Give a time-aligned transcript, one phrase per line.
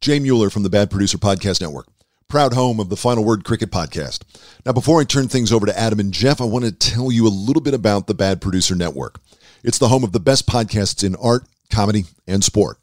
[0.00, 1.86] Jay Mueller from the Bad Producer Podcast Network,
[2.26, 4.22] proud home of the Final Word Cricket Podcast.
[4.64, 7.26] Now, before I turn things over to Adam and Jeff, I want to tell you
[7.26, 9.20] a little bit about the Bad Producer Network.
[9.62, 12.78] It's the home of the best podcasts in art, comedy, and sport.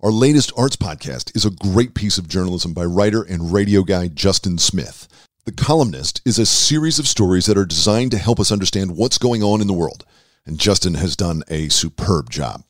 [0.00, 4.08] Our latest arts podcast is a great piece of journalism by writer and radio guy
[4.08, 5.06] Justin Smith.
[5.44, 9.18] The Columnist is a series of stories that are designed to help us understand what's
[9.18, 10.04] going on in the world,
[10.44, 12.64] and Justin has done a superb job.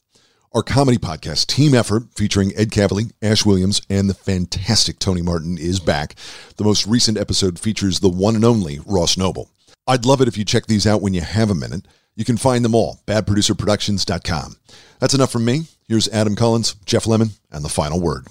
[0.56, 5.58] Our comedy podcast, Team Effort, featuring Ed Kavalee, Ash Williams, and the fantastic Tony Martin,
[5.58, 6.14] is back.
[6.56, 9.50] The most recent episode features the one and only Ross Noble.
[9.86, 11.84] I'd love it if you check these out when you have a minute.
[12.14, 14.56] You can find them all, badproducerproductions.com.
[14.98, 15.64] That's enough from me.
[15.88, 18.26] Here's Adam Collins, Jeff Lemon, and the final word.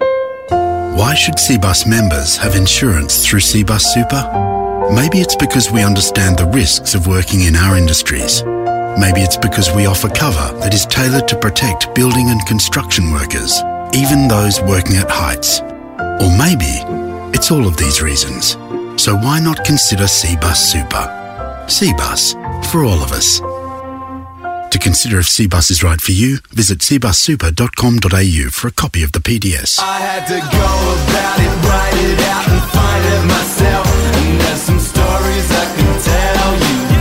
[0.00, 4.90] Why should CBUS members have insurance through CBUS Super?
[4.92, 8.42] Maybe it's because we understand the risks of working in our industries.
[8.98, 13.62] Maybe it's because we offer cover that is tailored to protect building and construction workers,
[13.94, 15.60] even those working at heights.
[15.60, 16.82] Or maybe
[17.36, 18.56] it's all of these reasons.
[19.02, 21.06] So why not consider CBUS Super?
[21.68, 22.34] CBUS,
[22.66, 23.40] for all of us.
[24.70, 29.20] To consider if CBUS is right for you, visit cbussuper.com.au for a copy of the
[29.20, 29.78] PDS.
[29.80, 30.70] I had to go
[31.06, 33.86] about it, write it out, and find it myself.
[33.86, 36.99] And there's some stories I can tell you.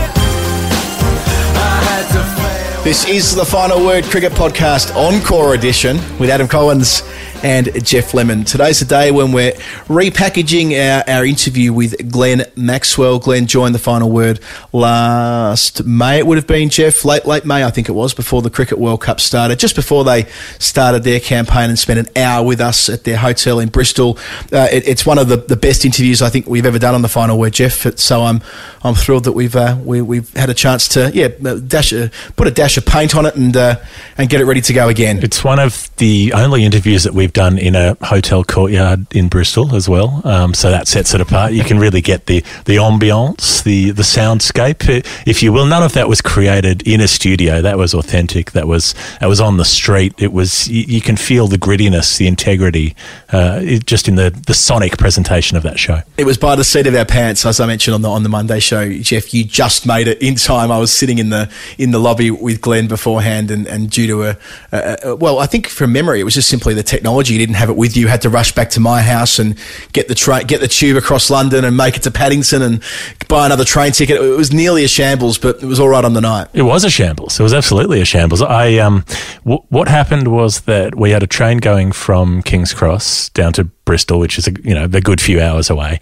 [2.84, 7.04] This is the Final Word Cricket Podcast Encore Edition with Adam Collins
[7.44, 8.44] and Jeff Lemon.
[8.44, 9.54] Today's the day when we're
[9.88, 13.20] repackaging our, our interview with Glenn Maxwell.
[13.20, 14.40] Glenn joined the Final Word
[14.72, 18.42] last May, it would have been, Jeff, late, late May, I think it was, before
[18.42, 20.26] the Cricket World Cup started, just before they
[20.60, 24.18] started their campaign and spent an hour with us at their hotel in Bristol.
[24.52, 27.02] Uh, it, it's one of the, the best interviews I think we've ever done on
[27.02, 27.98] the Final Word, Jeff.
[27.98, 28.42] So I'm
[28.84, 31.28] I'm thrilled that we've uh, we, we've had a chance to yeah
[31.68, 33.76] dash a, put a dash of paint on it and uh,
[34.18, 35.20] and get it ready to go again.
[35.24, 39.76] It's one of the only interviews that we've done in a hotel courtyard in Bristol
[39.76, 40.22] as well.
[40.24, 41.54] Um, so that sets it apart.
[41.54, 45.66] You can really get the, the ambience, the, the soundscape, if you will.
[45.66, 47.62] None of that was created in a studio.
[47.62, 48.52] That was authentic.
[48.52, 50.14] That was, that was on the street.
[50.18, 52.96] It was, you, you can feel the grittiness, the integrity,
[53.32, 56.02] uh, it, just in the, the sonic presentation of that show.
[56.18, 58.30] It was by the seat of our pants, as I mentioned on the on the
[58.30, 59.34] Monday show, Jeff.
[59.34, 60.72] You just made it in time.
[60.72, 64.24] I was sitting in the in the lobby with Glenn beforehand, and, and due to
[64.24, 64.38] a,
[64.72, 67.10] a, a well, I think from memory, it was just simply the technology.
[67.28, 68.08] You didn't have it with you.
[68.08, 69.58] Had to rush back to my house and
[69.94, 72.84] get the get the tube across London, and make it to Paddington, and
[73.28, 74.22] buy another train ticket.
[74.22, 76.48] It was nearly a shambles, but it was all right on the night.
[76.54, 77.40] It was a shambles.
[77.40, 78.42] It was absolutely a shambles.
[78.42, 79.04] I um,
[79.44, 83.64] w- what happened was that we had a train going from King's Cross down to
[83.64, 86.00] Bristol, which is a you know a good few hours away,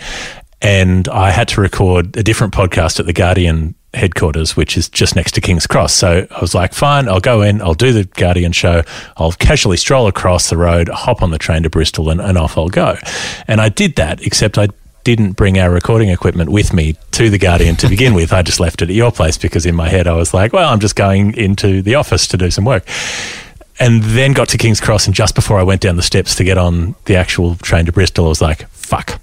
[0.61, 5.15] and I had to record a different podcast at the Guardian headquarters, which is just
[5.15, 5.93] next to King's Cross.
[5.93, 8.83] So I was like, fine, I'll go in, I'll do the Guardian show,
[9.17, 12.57] I'll casually stroll across the road, hop on the train to Bristol, and, and off
[12.57, 12.97] I'll go.
[13.47, 14.69] And I did that, except I
[15.03, 18.33] didn't bring our recording equipment with me to the Guardian to begin with.
[18.33, 20.69] I just left it at your place because in my head I was like, well,
[20.69, 22.85] I'm just going into the office to do some work.
[23.79, 26.43] And then got to King's Cross, and just before I went down the steps to
[26.43, 29.21] get on the actual train to Bristol, I was like, fuck.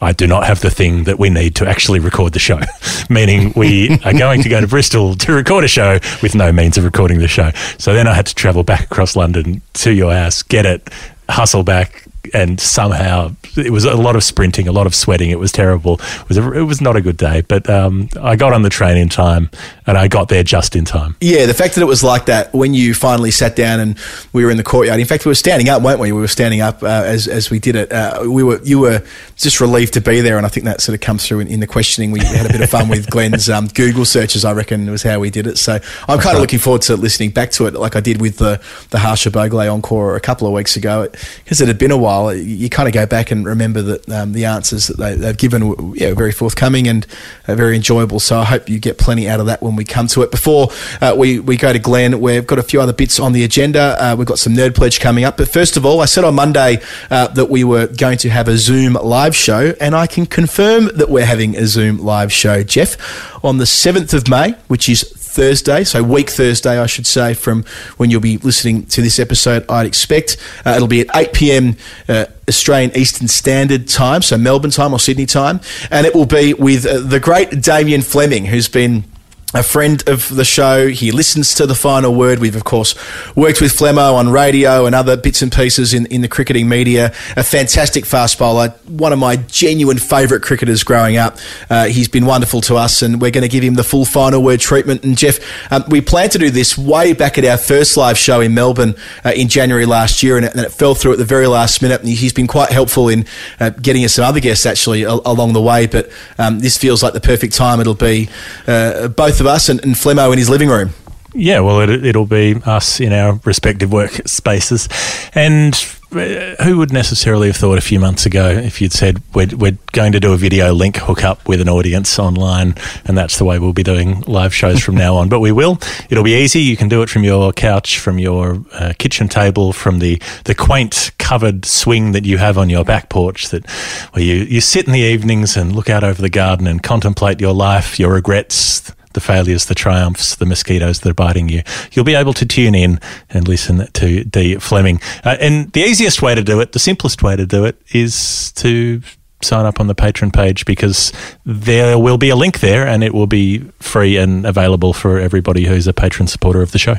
[0.00, 2.60] I do not have the thing that we need to actually record the show,
[3.10, 6.78] meaning we are going to go to Bristol to record a show with no means
[6.78, 7.50] of recording the show.
[7.78, 10.88] So then I had to travel back across London to your house, get it,
[11.28, 15.30] hustle back, and somehow it was a lot of sprinting, a lot of sweating.
[15.30, 15.94] It was terrible.
[15.94, 18.70] It was a, it was not a good day, but um, I got on the
[18.70, 19.50] train in time,
[19.86, 21.16] and I got there just in time.
[21.20, 23.98] Yeah, the fact that it was like that when you finally sat down and
[24.32, 25.00] we were in the courtyard.
[25.00, 26.12] In fact, we were standing up, weren't we?
[26.12, 27.92] We were standing up uh, as as we did it.
[27.92, 29.02] Uh, we were you were
[29.36, 31.60] just relieved to be there, and I think that sort of comes through in, in
[31.60, 32.10] the questioning.
[32.10, 34.44] We had a bit of fun with Glenn's um, Google searches.
[34.44, 35.58] I reckon was how we did it.
[35.58, 38.36] So I'm kind of looking forward to listening back to it, like I did with
[38.36, 41.08] the the Harsha Bhogle encore a couple of weeks ago,
[41.44, 42.09] because it had been a while.
[42.34, 45.68] You kind of go back and remember that um, the answers that they, have given
[45.68, 47.06] were yeah, very forthcoming and
[47.46, 48.20] uh, very enjoyable.
[48.20, 50.30] So I hope you get plenty out of that when we come to it.
[50.30, 50.68] Before
[51.00, 53.96] uh, we, we go to Glenn, we've got a few other bits on the agenda.
[53.98, 55.36] Uh, we've got some Nerd Pledge coming up.
[55.36, 56.78] But first of all, I said on Monday
[57.10, 60.86] uh, that we were going to have a Zoom live show, and I can confirm
[60.96, 62.96] that we're having a Zoom live show, Jeff,
[63.44, 67.64] on the 7th of May, which is Thursday, so week Thursday, I should say, from
[67.96, 70.36] when you'll be listening to this episode, I'd expect.
[70.66, 71.76] Uh, it'll be at 8 p.m.
[72.08, 75.60] Uh, Australian Eastern Standard Time, so Melbourne time or Sydney time,
[75.90, 79.04] and it will be with uh, the great Damien Fleming, who's been
[79.52, 80.88] a friend of the show.
[80.88, 82.38] He listens to the final word.
[82.38, 82.94] We've, of course,
[83.34, 87.12] worked with Flemo on radio and other bits and pieces in, in the cricketing media.
[87.36, 91.38] A fantastic fast bowler, one of my genuine favourite cricketers growing up.
[91.68, 94.42] Uh, he's been wonderful to us, and we're going to give him the full final
[94.42, 95.02] word treatment.
[95.02, 95.38] And Jeff,
[95.72, 98.94] um, we planned to do this way back at our first live show in Melbourne
[99.24, 101.82] uh, in January last year, and it, and it, fell through at the very last
[101.82, 102.00] minute.
[102.00, 103.26] And he's been quite helpful in
[103.58, 105.88] uh, getting us some other guests actually a- along the way.
[105.88, 107.80] But um, this feels like the perfect time.
[107.80, 108.28] It'll be
[108.68, 109.08] uh,
[109.40, 110.90] of us and, and Flemo in his living room.
[111.32, 114.88] Yeah, well, it, it'll be us in our respective work spaces.
[115.34, 115.74] And
[116.12, 119.78] uh, who would necessarily have thought a few months ago if you'd said we're, we're
[119.92, 123.60] going to do a video link hookup with an audience online and that's the way
[123.60, 125.78] we'll be doing live shows from now on but we will
[126.08, 129.72] it'll be easy you can do it from your couch from your uh, kitchen table
[129.72, 133.64] from the, the quaint covered swing that you have on your back porch that
[134.12, 137.40] where you, you sit in the evenings and look out over the garden and contemplate
[137.40, 141.62] your life your regrets the failures, the triumphs, the mosquitoes that are biting you.
[141.92, 144.56] You'll be able to tune in and listen to D.
[144.56, 145.00] Fleming.
[145.24, 148.52] Uh, and the easiest way to do it, the simplest way to do it, is
[148.52, 149.02] to
[149.42, 151.12] sign up on the patron page because
[151.44, 155.64] there will be a link there and it will be free and available for everybody
[155.64, 156.96] who's a patron supporter of the show.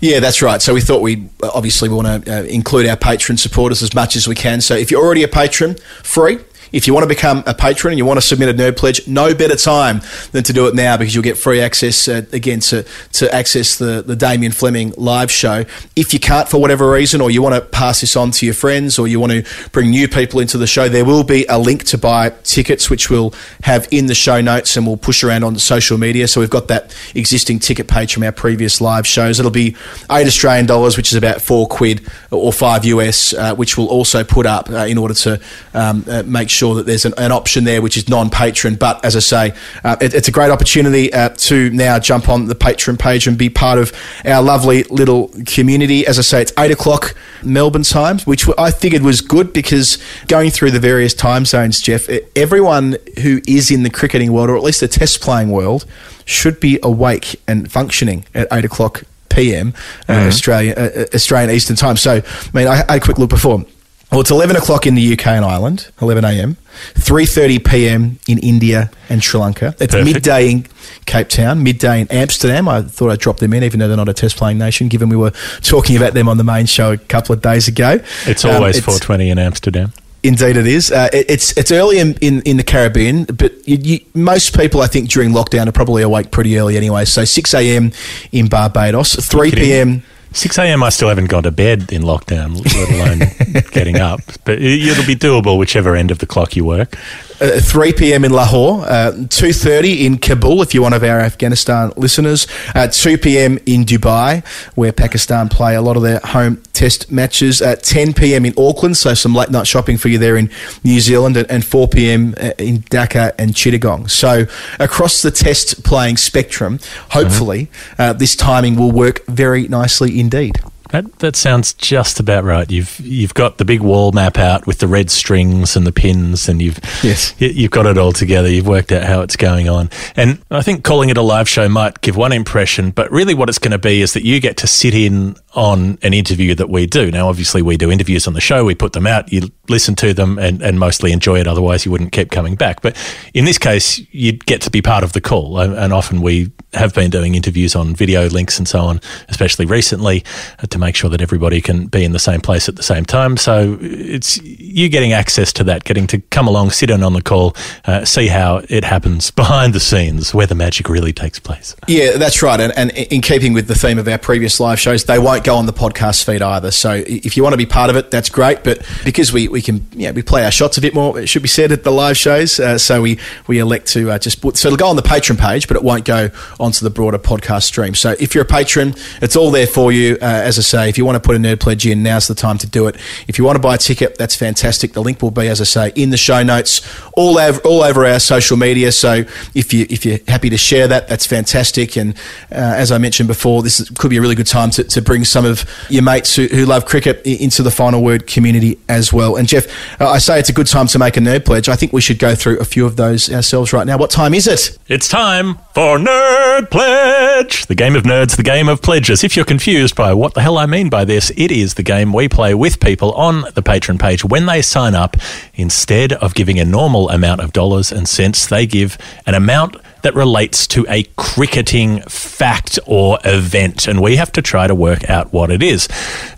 [0.00, 0.62] Yeah, that's right.
[0.62, 4.26] So we thought we obviously want to uh, include our patron supporters as much as
[4.26, 4.60] we can.
[4.60, 6.38] So if you're already a patron, free.
[6.72, 9.06] If you want to become a patron and you want to submit a nerd pledge,
[9.08, 10.00] no better time
[10.32, 12.84] than to do it now because you'll get free access uh, again to,
[13.14, 15.64] to access the, the Damien Fleming live show.
[15.96, 18.54] If you can't for whatever reason, or you want to pass this on to your
[18.54, 21.58] friends, or you want to bring new people into the show, there will be a
[21.58, 25.44] link to buy tickets, which we'll have in the show notes and we'll push around
[25.44, 26.28] on social media.
[26.28, 29.38] So we've got that existing ticket page from our previous live shows.
[29.38, 29.76] It'll be
[30.10, 34.22] eight Australian dollars, which is about four quid or five US, uh, which we'll also
[34.22, 35.40] put up uh, in order to
[35.74, 38.74] um, uh, make sure that there's an, an, option there which is non-patron.
[38.74, 39.54] But as I say,
[39.84, 43.38] uh, it, it's a great opportunity uh, to now jump on the patron page and
[43.38, 43.92] be part of
[44.24, 46.06] our lovely little community.
[46.06, 49.98] As I say, it's eight o'clock Melbourne time, which I figured was good because
[50.28, 54.56] going through the various time zones, Jeff, everyone who is in the cricketing world, or
[54.56, 55.86] at least the test playing world,
[56.24, 59.68] should be awake and functioning at eight o'clock PM
[60.08, 60.28] uh, mm-hmm.
[60.28, 61.96] Australian uh, Australian Eastern Time.
[61.96, 63.64] So, I mean, I, I had a quick look before.
[64.10, 66.56] Well, it's 11 o'clock in the UK and Ireland, 11 a.m.,
[66.94, 68.18] 3.30 p.m.
[68.26, 69.68] in India and Sri Lanka.
[69.78, 70.04] It's Perfect.
[70.04, 70.66] midday in
[71.06, 72.68] Cape Town, midday in Amsterdam.
[72.68, 75.10] I thought I'd drop them in, even though they're not a test playing nation, given
[75.10, 75.30] we were
[75.62, 78.00] talking about them on the main show a couple of days ago.
[78.26, 79.92] It's always um, it's, 4.20 in Amsterdam.
[80.24, 80.90] Indeed, it is.
[80.90, 84.82] Uh, it, it's it's early in, in, in the Caribbean, but you, you, most people,
[84.82, 87.04] I think, during lockdown are probably awake pretty early anyway.
[87.06, 87.92] So 6 a.m.
[88.32, 90.02] in Barbados, 3 p.m.
[90.32, 90.82] 6 a.m.
[90.82, 94.20] I still haven't gone to bed in lockdown, let alone getting up.
[94.44, 96.96] But it'll be doable whichever end of the clock you work.
[97.40, 98.22] Uh, 3 p.m.
[98.22, 103.16] in Lahore, uh, 2.30 in Kabul, if you're one of our Afghanistan listeners, uh, 2
[103.16, 103.58] p.m.
[103.64, 104.44] in Dubai,
[104.74, 108.44] where Pakistan play a lot of their home test matches, at 10 p.m.
[108.44, 110.50] in Auckland, so some late night shopping for you there in
[110.84, 112.34] New Zealand, and, and 4 p.m.
[112.38, 114.10] Uh, in Dhaka and Chittagong.
[114.10, 114.44] So
[114.78, 116.78] across the test playing spectrum,
[117.10, 118.18] hopefully mm-hmm.
[118.18, 120.60] this timing will work very nicely indeed.
[120.90, 122.70] That that sounds just about right.
[122.70, 126.48] You've you've got the big wall map out with the red strings and the pins,
[126.48, 128.50] and you've yes you've got it all together.
[128.50, 131.68] You've worked out how it's going on, and I think calling it a live show
[131.68, 134.56] might give one impression, but really what it's going to be is that you get
[134.58, 137.10] to sit in on an interview that we do.
[137.10, 138.64] Now, obviously, we do interviews on the show.
[138.64, 139.32] We put them out.
[139.32, 141.46] You listen to them and, and mostly enjoy it.
[141.46, 142.82] Otherwise, you wouldn't keep coming back.
[142.82, 142.96] But
[143.34, 146.94] in this case, you'd get to be part of the call, and often we have
[146.94, 150.24] been doing interviews on video links and so on, especially recently,
[150.60, 153.04] uh, to make sure that everybody can be in the same place at the same
[153.04, 153.36] time.
[153.36, 157.22] So it's you getting access to that, getting to come along, sit in on the
[157.22, 161.74] call, uh, see how it happens behind the scenes, where the magic really takes place.
[161.88, 162.60] Yeah, that's right.
[162.60, 165.56] And, and in keeping with the theme of our previous live shows, they won't go
[165.56, 166.70] on the podcast feed either.
[166.70, 168.62] So if you want to be part of it, that's great.
[168.62, 171.42] But because we, we can, yeah, we play our shots a bit more, it should
[171.42, 172.60] be said at the live shows.
[172.60, 175.38] Uh, so we, we elect to uh, just put, so it'll go on the Patreon
[175.38, 177.94] page, but it won't go onto the broader podcast stream.
[177.94, 180.14] So if you're a patron, it's all there for you.
[180.14, 182.34] Uh, as I say, if you want to put a nerd pledge in, now's the
[182.34, 182.96] time to do it.
[183.26, 184.92] If you want to buy a ticket, that's fantastic fantastic.
[184.92, 188.04] The link will be, as I say, in the show notes, all over, all over
[188.04, 188.92] our social media.
[188.92, 189.24] So
[189.54, 191.96] if you if you're happy to share that, that's fantastic.
[191.96, 192.14] And
[192.52, 195.00] uh, as I mentioned before, this is, could be a really good time to, to
[195.00, 199.12] bring some of your mates who, who love cricket into the final word community as
[199.12, 199.36] well.
[199.36, 199.66] And Jeff,
[200.00, 201.68] uh, I say it's a good time to make a nerd pledge.
[201.68, 203.96] I think we should go through a few of those ourselves right now.
[203.96, 204.78] What time is it?
[204.88, 209.24] It's time for Nerd Pledge, the game of nerds, the game of pledges.
[209.24, 212.12] If you're confused by what the hell I mean by this, it is the game
[212.12, 215.16] we play with people on the patron page when they sign up.
[215.54, 220.14] Instead of giving a normal amount of dollars and cents, they give an amount that
[220.14, 225.32] relates to a cricketing fact or event, and we have to try to work out
[225.32, 225.88] what it is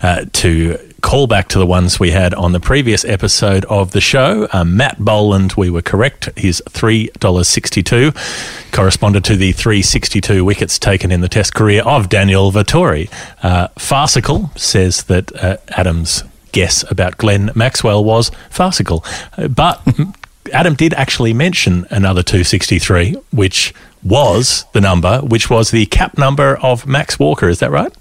[0.01, 4.01] uh, to call back to the ones we had on the previous episode of the
[4.01, 4.47] show.
[4.53, 6.29] Um, Matt Boland, we were correct.
[6.37, 13.09] His $3.62 corresponded to the 362 wickets taken in the test career of Daniel Vettori.
[13.43, 19.03] Uh, Farcical says that uh, Adam's guess about Glenn Maxwell was farcical.
[19.37, 19.85] Uh, but
[20.53, 26.57] Adam did actually mention another 263, which was the number, which was the cap number
[26.57, 27.49] of Max Walker.
[27.49, 27.93] Is that right?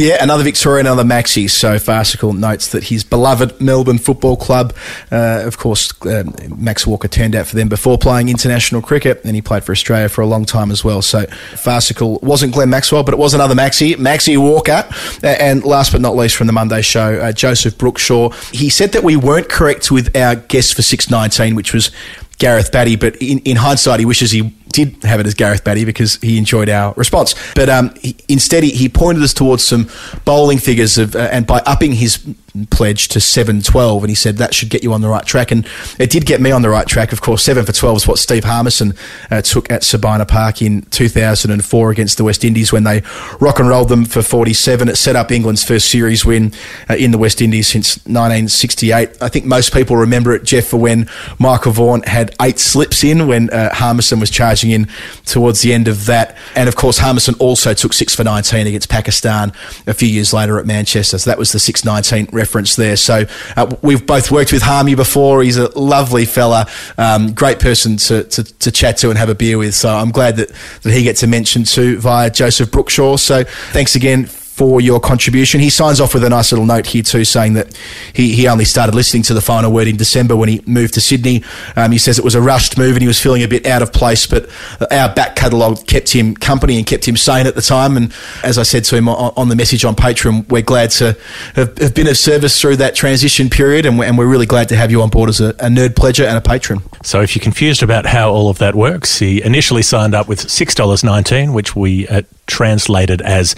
[0.00, 1.50] Yeah, another Victorian, another Maxi.
[1.50, 4.72] So Farcical notes that his beloved Melbourne Football Club,
[5.12, 9.34] uh, of course, um, Max Walker turned out for them before playing international cricket, and
[9.34, 11.02] he played for Australia for a long time as well.
[11.02, 14.88] So Farcical wasn't Glenn Maxwell, but it was another Maxi, Maxi Walker.
[15.22, 18.32] Uh, And last but not least, from the Monday show, uh, Joseph Brookshaw.
[18.54, 21.90] He said that we weren't correct with our guess for 619, which was
[22.38, 25.84] Gareth Batty, but in, in hindsight, he wishes he did have it as Gareth Batty
[25.84, 27.34] because he enjoyed our response.
[27.54, 29.88] But um, he, instead, he, he pointed us towards some
[30.24, 32.24] bowling figures of, uh, and by upping his
[32.70, 35.50] pledge to 712, and he said that should get you on the right track.
[35.50, 35.66] And
[35.98, 37.12] it did get me on the right track.
[37.12, 38.94] Of course, 7 for 12 is what Steve Harmison
[39.30, 43.02] uh, took at Sabina Park in 2004 against the West Indies when they
[43.40, 44.88] rock and rolled them for 47.
[44.88, 46.52] It set up England's first series win
[46.88, 49.22] uh, in the West Indies since 1968.
[49.22, 51.08] I think most people remember it, Jeff, for when
[51.38, 54.30] Michael Vaughan had eight slips in when uh, Harmison was
[54.68, 54.88] in
[55.24, 56.36] towards the end of that.
[56.54, 59.52] And of course, Harmison also took six for 19 against Pakistan
[59.86, 61.18] a few years later at Manchester.
[61.18, 62.96] So that was the 619 reference there.
[62.96, 63.24] So
[63.56, 65.42] uh, we've both worked with Harmy before.
[65.42, 66.66] He's a lovely fella,
[66.98, 69.74] um, great person to, to, to chat to and have a beer with.
[69.74, 70.50] So I'm glad that,
[70.82, 73.18] that he gets a mention too via Joseph Brookshaw.
[73.18, 74.28] So thanks again
[74.60, 75.58] for your contribution.
[75.58, 77.74] He signs off with a nice little note here too, saying that
[78.12, 81.00] he, he only started listening to the final word in December when he moved to
[81.00, 81.42] Sydney.
[81.76, 83.80] Um, he says it was a rushed move and he was feeling a bit out
[83.80, 84.50] of place, but
[84.92, 87.96] our back catalogue kept him company and kept him sane at the time.
[87.96, 88.12] And
[88.44, 91.16] as I said to him on, on the message on Patreon, we're glad to
[91.54, 94.68] have, have been of service through that transition period, and we're, and we're really glad
[94.68, 96.82] to have you on board as a, a nerd pledger and a patron.
[97.02, 100.40] So if you're confused about how all of that works, he initially signed up with
[100.40, 103.54] $6.19, which we uh, translated as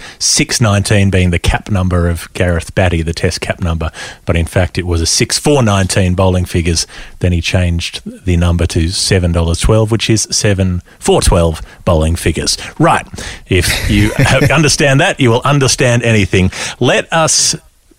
[0.93, 3.89] 619 being the cap number of Gareth Batty, the test cap number,
[4.25, 6.85] but in fact it was a 6419 bowling figures.
[7.17, 12.57] Then he changed the number to $7.12, which is 7412 bowling figures.
[12.77, 13.07] Right.
[13.47, 14.11] If you
[14.53, 16.51] understand that, you will understand anything.
[16.79, 17.55] Let us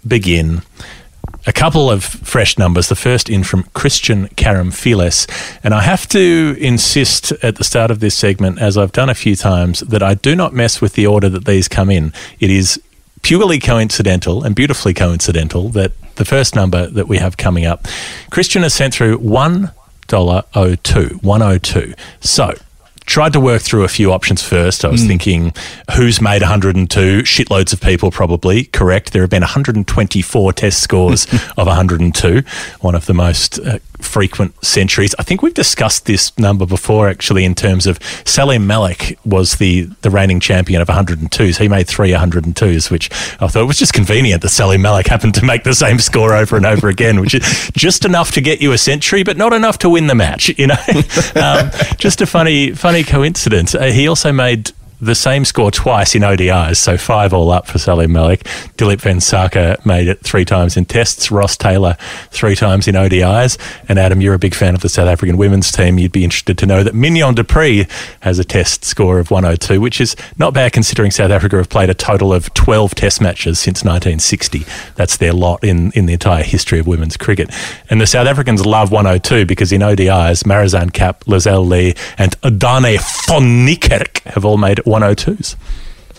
[0.06, 0.62] begin
[1.46, 2.88] a couple of fresh numbers.
[2.88, 5.28] The first in from Kristian Karamfiles.
[5.62, 9.14] And I have to insist at the start of this segment, as I've done a
[9.14, 12.12] few times, that I do not mess with the order that these come in.
[12.40, 12.80] It is
[13.25, 17.85] purely coincidental and beautifully coincidental that the first number that we have coming up,
[18.31, 21.23] Kristian has sent through $1.02.
[21.23, 21.95] 102.
[22.21, 22.54] So
[23.07, 24.85] tried to work through a few options first.
[24.85, 25.52] I was thinking,
[25.95, 27.23] who's made 102?
[27.23, 28.64] Shitloads of people, probably.
[28.64, 29.12] Correct.
[29.12, 31.25] There have been 124 test scores
[31.57, 32.43] of 102,
[32.81, 35.14] one of the most uh, frequent centuries.
[35.18, 39.82] I think we've discussed this number before, actually, in terms of Salim Malik was the,
[40.02, 41.58] the reigning champion of 102s.
[41.58, 45.44] He made three 102s, which I thought was just convenient that Salim Malik happened to
[45.44, 48.73] make the same score over and over again, which is just enough to get you
[48.73, 50.75] a century, but not enough to win the match, you know?
[51.37, 53.75] um, just a funny, funny coincidence.
[53.75, 54.73] Uh, he also made
[55.04, 58.44] the same score twice in ODIs, so five all up for Salim Malik.
[58.76, 61.30] Dilip Vengsarkar made it three times in tests.
[61.30, 61.96] Ross Taylor
[62.30, 63.58] three times in ODIs.
[63.88, 65.99] And Adam, you're a big fan of the South African women's team.
[65.99, 67.88] You'd be interested to know that Mignon du Preez
[68.20, 71.90] has a test score of 102, which is not bad considering South Africa have played
[71.90, 74.64] a total of 12 test matches since 1960.
[74.94, 77.50] That's their lot in, in the entire history of women's cricket.
[77.90, 82.99] And the South Africans love 102 because in ODIs, Marizanne Kapp, Lizelle Lee, and Adane
[83.26, 85.56] van Niekerk have all made 102s.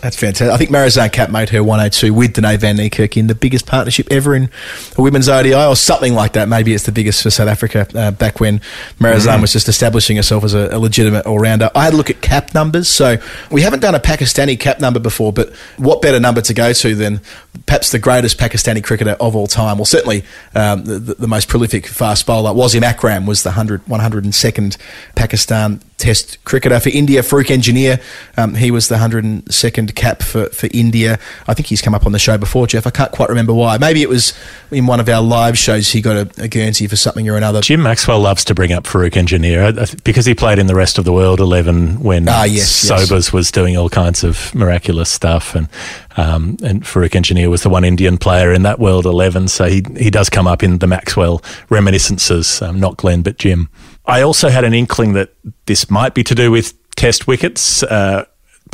[0.02, 0.52] That's fantastic.
[0.52, 4.06] I think Marizanne Kapp made her 102 with Dane Van Niekerk in the biggest partnership
[4.10, 4.50] ever in
[4.96, 6.48] a women's ODI or something like that.
[6.48, 8.60] Maybe it's the biggest for South Africa uh, back when
[9.00, 11.70] Marizanne was just establishing herself as a, a legitimate all rounder.
[11.74, 12.88] I had a look at cap numbers.
[12.88, 13.16] So
[13.50, 16.94] we haven't done a Pakistani cap number before, but what better number to go to
[16.94, 17.20] than
[17.64, 19.78] perhaps the greatest Pakistani cricketer of all time?
[19.78, 20.24] Well, certainly
[20.54, 24.76] um, the, the, most prolific fast bowler, Wasim Akram, was the 100, 102nd
[25.14, 27.22] Pakistan Test cricketer for India.
[27.22, 27.98] Farokh Engineer,
[28.36, 31.18] um, he was the 102nd cap for, for India.
[31.46, 32.86] I think he's come up on the show before, Jeff.
[32.86, 33.78] I can't quite remember why.
[33.78, 34.32] Maybe it was
[34.70, 37.60] in one of our live shows he got a, a Guernsey for something or another.
[37.60, 40.98] Jim Maxwell loves to bring up Farokh Engineer th- because he played in the rest
[40.98, 43.08] of the world 11 when Ah, yes, yes.
[43.08, 45.54] Sobers was doing all kinds of miraculous stuff.
[45.54, 45.68] And,
[46.16, 49.48] um, and Farokh Engineer was the one Indian player in that world 11.
[49.48, 53.68] So he, he does come up in the Maxwell reminiscences, um, not Glenn, but Jim.
[54.06, 55.34] I also had an inkling that
[55.66, 57.82] this might be to do with test wickets.
[57.82, 58.24] Uh,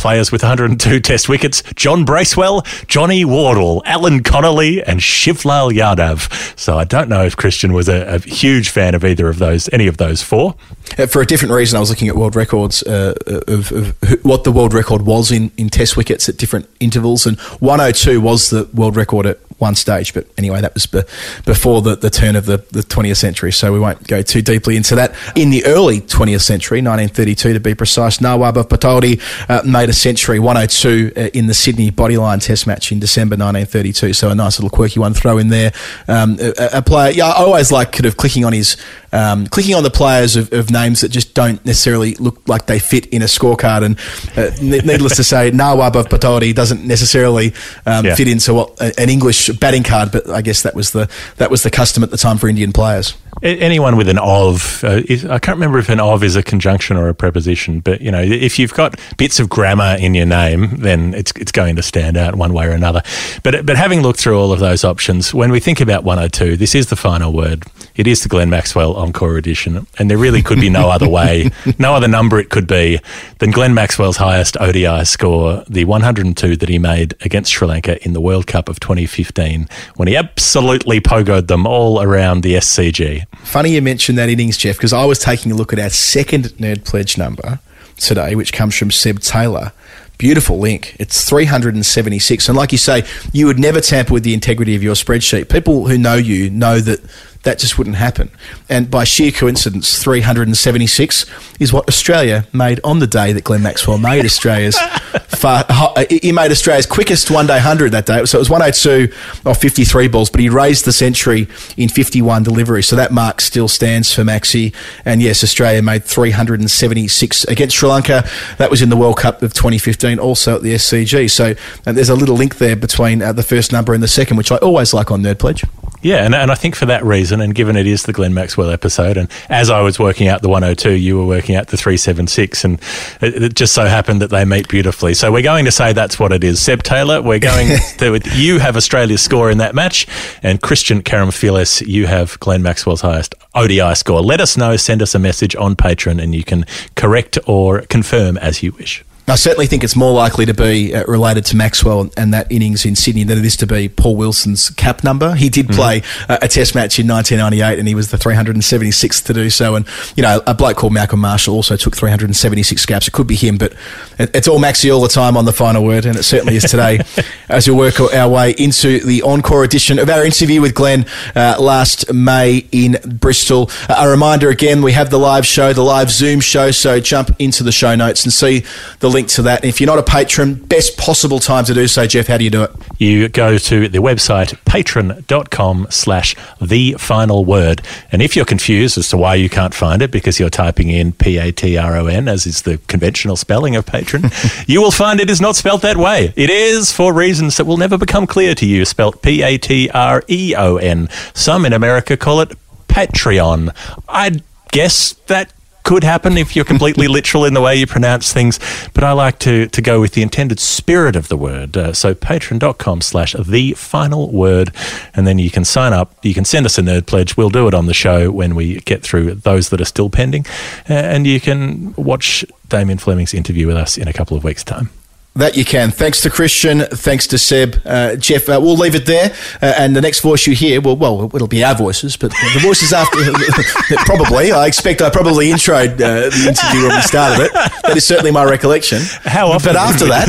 [0.03, 6.59] Players with 102 test wickets John Bracewell, Johnny Wardle, Alan Connolly, and Shivlal Yadav.
[6.59, 9.69] So I don't know if Kristian was a, a huge fan of either of those,
[9.73, 10.57] any of those four.
[10.99, 13.15] Uh, for a different reason, I was looking at world records uh,
[13.49, 17.27] of, of who- what the world record was in, in test wickets at different intervals,
[17.27, 20.13] and 102 was the world record at one stage.
[20.13, 21.03] But anyway, that was be,
[21.47, 24.77] before the, the turn of the, the 20th century, so we won't go too deeply
[24.77, 25.15] into that.
[25.37, 29.93] In the early 20th century, 1932 to be precise, Nawab of Pataudi uh, made a
[29.93, 34.13] century, 102, uh, in the Sydney Bodyline Test match in December 1932.
[34.15, 35.73] So a nice little quirky one throw in there.
[36.09, 38.77] Um, a, a player, yeah, I always like kind of clicking on his,
[39.13, 42.79] um, clicking on the players of, of names that just don't necessarily look like they
[42.79, 43.83] fit in a scorecard.
[43.85, 43.99] And
[44.37, 44.51] uh,
[44.85, 47.53] needless to say, Nawab of Pataudi doesn't necessarily
[47.87, 48.15] um, Yeah.
[48.15, 51.63] fit into what an English batting card, but I guess that was the that was
[51.63, 53.15] the custom at the time for Indian players.
[53.43, 56.97] Anyone with an of, uh, is, I can't remember if an of is a conjunction
[56.97, 60.77] or a preposition, but you know, if you've got bits of grammar in your name,
[60.77, 63.03] then it's it's going to stand out one way or another.
[63.43, 66.75] But but having looked through all of those options, when we think about 102, this
[66.77, 67.65] is the final word.
[67.95, 71.51] It is the Glenn Maxwell Encore edition, and there really could be no other way,
[71.79, 73.01] no other number it could be
[73.39, 78.13] than Glenn Maxwell's highest ODI score, the 102 that he made against Sri Lanka in
[78.13, 83.27] the World Cup of 2015, when he absolutely pogoed them all around the SCG.
[83.39, 86.45] Funny you mentioned that innings, Jeff, because I was taking a look at our second
[86.59, 87.61] Nerd Pledge number
[87.97, 89.73] today, which comes from Seb Taylor.
[90.19, 90.97] Beautiful link.
[91.01, 92.49] It's 376.
[92.49, 95.51] And like you say, you would never tamper with the integrity of your spreadsheet.
[95.51, 97.01] People who know you know that
[97.43, 98.31] that just wouldn't happen.
[98.69, 101.27] And by sheer coincidence, 376
[101.61, 104.79] is what Australia made on the day that Glenn Maxwell made Australia's
[105.29, 105.65] far,
[106.09, 108.25] he made Australia's quickest one day 100 that day.
[108.25, 109.13] So it was 102
[109.45, 112.87] off 53 balls, but he raised the century in 51 deliveries.
[112.87, 114.73] So that mark still stands for Maxi.
[115.05, 118.29] And yes, Australia made 376 against Sri Lanka.
[118.59, 121.31] That was in the World Cup of 2015, also at the SCG.
[121.31, 121.55] So
[121.87, 124.53] uh, there's a little link there between uh, the first number and the second, which
[124.53, 125.65] I always like on Nerd Pledge.
[126.03, 128.71] Yeah, and, and I think for that reason, and given it is the Glenn Maxwell
[128.71, 132.65] episode, and as I was working out the 102, you were working out the 376,
[132.65, 132.81] and
[133.21, 135.15] it, it just so happened that they meet beautifully.
[135.15, 136.61] So we're going to say that's what it is.
[136.61, 140.09] Seb Taylor, we're going to, you have Australia's score in that match,
[140.43, 144.23] and Kristian Karamfiles, you have Glenn Maxwell's highest ODI score.
[144.23, 148.37] Let us know, send us a message on Patreon, and you can correct or confirm
[148.39, 149.05] as you wish.
[149.29, 152.85] I certainly think it's more likely to be uh, related to Maxwell and that innings
[152.85, 155.35] in Sydney than it is to be Paul Wilson's cap number.
[155.35, 159.33] He did play uh, a test match in 1998 and he was the 376th to
[159.33, 159.77] do so.
[159.77, 163.07] And, you know, a bloke called Malcolm Marshall also took 376 caps.
[163.07, 163.75] It could be him, but
[164.19, 166.65] it, it's all Maxi all the time on the final word, and it certainly is
[166.65, 167.01] today
[167.49, 171.07] as we work our way into the encore edition of our interview with Glenn
[171.37, 173.71] uh, last May in Bristol.
[173.89, 177.31] Uh, a reminder again, we have the live show, the live Zoom show, so jump
[177.39, 178.65] into the show notes and see
[178.99, 179.61] the link to that.
[179.61, 182.45] And if you're not a patron, best possible time to do so, Jeff, how do
[182.45, 182.71] you do it?
[183.03, 187.83] you go to the website patron.com slash the final word.
[188.13, 191.13] And if you're confused as to why you can't find it because you're typing in
[191.13, 194.31] p-a-t-r-o-n as is the conventional spelling of patron
[194.67, 196.33] you will find it is not spelt that way.
[196.37, 201.73] It is for reasons that will never become clear to you spelt p-a-t-r-e-o-n some in
[201.73, 202.53] america call it
[202.89, 203.75] patreon.
[204.09, 208.59] I guess that could happen if you're completely literal in the way you pronounce things,
[208.95, 211.77] but I like to, to go with the intended spirit of the word.
[211.77, 214.73] Uh, so patreon.com slash the final word,
[215.15, 216.17] and then you can sign up.
[216.25, 217.37] You can send us a nerd pledge.
[217.37, 220.47] We'll do it on the show when we get through those that are still pending,
[220.89, 224.65] uh, and you can watch Damien Fleming's interview with us in a couple of weeks'
[224.65, 224.91] time.
[225.35, 225.91] That you can.
[225.91, 226.87] Thanks to Kristian.
[226.91, 227.81] Thanks to Seb.
[227.87, 229.33] Uh, Jeff, uh, we'll leave it there.
[229.63, 232.61] Uh, and the next voice you hear, well, well, it'll be our voices, but the
[232.63, 233.19] voices after,
[234.05, 234.53] probably.
[234.53, 237.53] I expect I probably introed uh, the interview when we started it.
[237.55, 239.01] That is certainly my recollection.
[239.25, 239.73] How often?
[239.73, 240.27] But after that,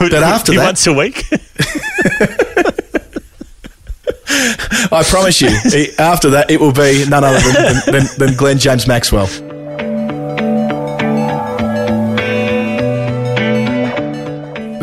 [0.00, 1.26] Would- but after that- once a week.
[4.90, 5.48] I promise you,
[5.98, 9.28] after that, it will be none other than, than, than, than Glenn James Maxwell.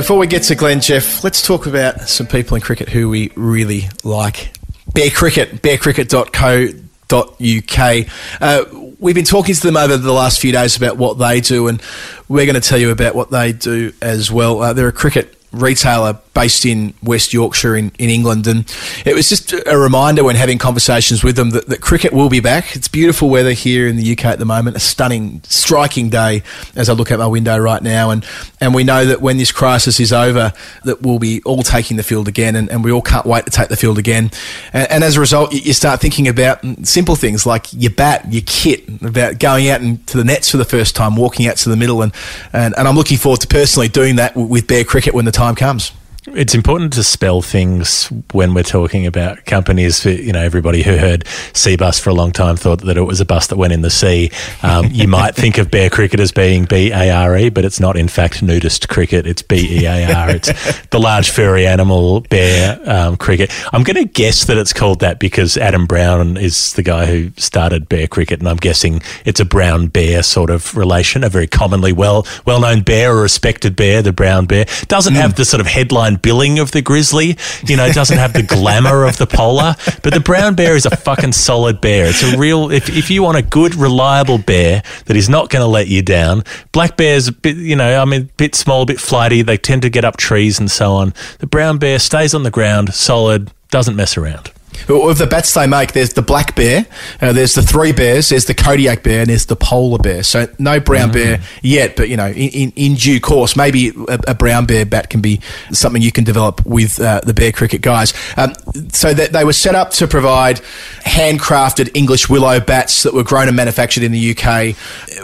[0.01, 3.31] Before we get to Glenn, Jeff, let's talk about some people in cricket who we
[3.35, 4.51] really like.
[4.95, 8.07] Bear Cricket, bearcricket.co.uk.
[8.41, 8.65] Uh,
[8.97, 11.79] we've been talking to them over the last few days about what they do, and
[12.27, 14.63] we're going to tell you about what they do as well.
[14.63, 18.47] Uh, they're a cricket retailer based in West Yorkshire in, in England.
[18.47, 18.71] And
[19.05, 22.39] it was just a reminder when having conversations with them that, that cricket will be
[22.39, 22.75] back.
[22.75, 26.43] It's beautiful weather here in the UK at the moment, a stunning, striking day
[26.75, 28.11] as I look out my window right now.
[28.11, 28.25] And,
[28.61, 30.53] and we know that when this crisis is over,
[30.85, 33.51] that we'll be all taking the field again and, and we all can't wait to
[33.51, 34.31] take the field again.
[34.71, 38.43] And, and as a result, you, start thinking about simple things like your bat, your
[38.45, 41.69] kit, about going out and to the nets for the first time, walking out to
[41.69, 42.01] the middle.
[42.01, 42.13] And,
[42.53, 45.55] and, and I'm looking forward to personally doing that with Bear Cricket when the time
[45.55, 45.91] comes.
[46.27, 50.05] It's important to spell things when we're talking about companies.
[50.05, 53.19] You know, everybody who heard sea bus for a long time thought that it was
[53.19, 54.29] a bus that went in the sea.
[54.61, 57.79] Um, you might think of bear cricket as being B A R E, but it's
[57.79, 57.97] not.
[57.97, 59.25] In fact, nudist cricket.
[59.25, 60.29] It's B E A R.
[60.29, 60.51] It's
[60.89, 63.51] the large furry animal bear um, cricket.
[63.73, 67.31] I'm going to guess that it's called that because Adam Brown is the guy who
[67.37, 71.47] started bear cricket, and I'm guessing it's a brown bear sort of relation, a very
[71.47, 74.03] commonly well well known bear or respected bear.
[74.03, 77.37] The brown bear doesn't have the sort of headline billing of the grizzly.
[77.65, 79.75] You know, it doesn't have the glamour of the polar.
[80.03, 82.07] But the brown bear is a fucking solid bear.
[82.07, 82.71] It's a real.
[82.71, 86.01] If if you want a good, reliable bear that is not going to let you
[86.01, 89.41] down, black bears, a bit, you know, I mean, a bit small, a bit flighty.
[89.41, 91.13] They tend to get up trees and so on.
[91.39, 94.51] The brown bear stays on the ground, solid, doesn't mess around.
[94.87, 96.85] Of the bats they make, there's the black bear,
[97.21, 100.23] uh, there's the three bears, there's the Kodiak bear, and there's the polar bear.
[100.23, 104.19] So no brown bear yet, but you know, in, in, in due course, maybe a,
[104.29, 105.39] a brown bear bat can be
[105.71, 108.13] something you can develop with uh, the bear cricket guys.
[108.37, 108.53] Um,
[108.91, 110.57] so that they were set up to provide
[111.03, 114.75] handcrafted English willow bats that were grown and manufactured in the UK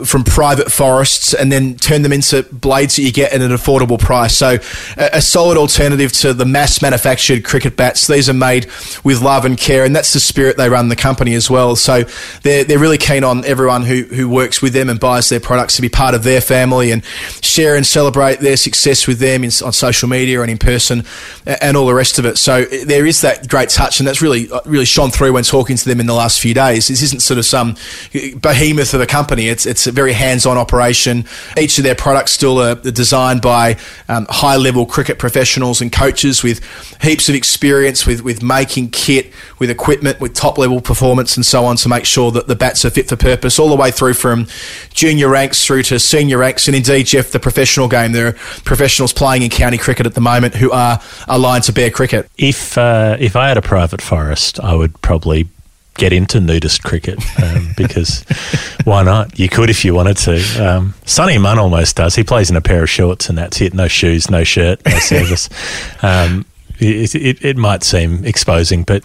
[0.06, 4.00] from private forests, and then turn them into blades that you get at an affordable
[4.00, 4.36] price.
[4.36, 4.58] So
[4.98, 8.08] a, a solid alternative to the mass manufactured cricket bats.
[8.08, 8.66] These are made
[9.04, 11.76] with love and care, and that's the spirit they run the company as well.
[11.76, 12.04] So
[12.42, 15.76] they're, they're really keen on everyone who, who works with them and buys their products
[15.76, 17.06] to be part of their family and
[17.42, 21.04] share and celebrate their success with them in, on social media and in person
[21.46, 22.38] and all the rest of it.
[22.40, 25.86] So there is that great touch, and that's really really shone through when talking to
[25.88, 26.88] them in the last few days.
[26.88, 27.76] This isn't sort of some
[28.42, 29.50] behemoth of a company.
[29.50, 31.26] It's it's a very hands-on operation.
[31.60, 33.78] Each of their products still are designed by
[34.10, 36.60] um, high-level cricket professionals and coaches with
[37.02, 39.27] heaps of experience with with making kit,
[39.60, 42.90] with equipment, with top-level performance and so on to make sure that the bats are
[42.90, 44.48] fit for purpose all the way through from
[44.94, 48.12] junior ranks through to senior ranks and indeed, Jeff, the professional game.
[48.12, 51.90] There are professionals playing in county cricket at the moment who are aligned to Bear
[51.90, 52.30] Cricket.
[52.38, 55.48] If uh, if I had a private forest, I would probably
[55.98, 58.24] get into nudist cricket um, because
[58.84, 59.38] why not?
[59.38, 60.66] You could if you wanted to.
[60.66, 62.16] Um, Sonny Munn almost does.
[62.16, 63.74] He plays in a pair of shorts and that's it.
[63.74, 65.50] No shoes, no shirt, no service.
[66.02, 66.46] Um,
[66.80, 69.04] it, it, it might seem exposing, but.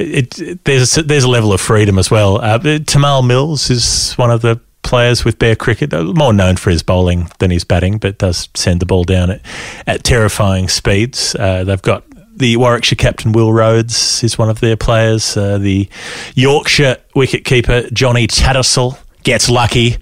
[0.00, 2.36] It, it, there's there's a level of freedom as well.
[2.40, 6.84] Uh, Tymal Mills is one of the players with Bear Cricket, more known for his
[6.84, 9.40] bowling than his batting, but does send the ball down at,
[9.88, 11.34] at terrifying speeds.
[11.34, 12.04] Uh, they've got
[12.38, 15.36] the Warwickshire captain Will Rhodes is one of their players.
[15.36, 15.88] Uh, the
[16.34, 19.96] Yorkshire wicketkeeper Johnny Tattersall gets lucky,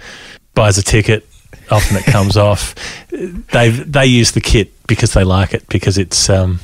[0.54, 1.26] buys a ticket.
[1.70, 2.74] Often it comes off.
[3.10, 6.28] They they use the kit because they like it because it's.
[6.30, 6.60] Um,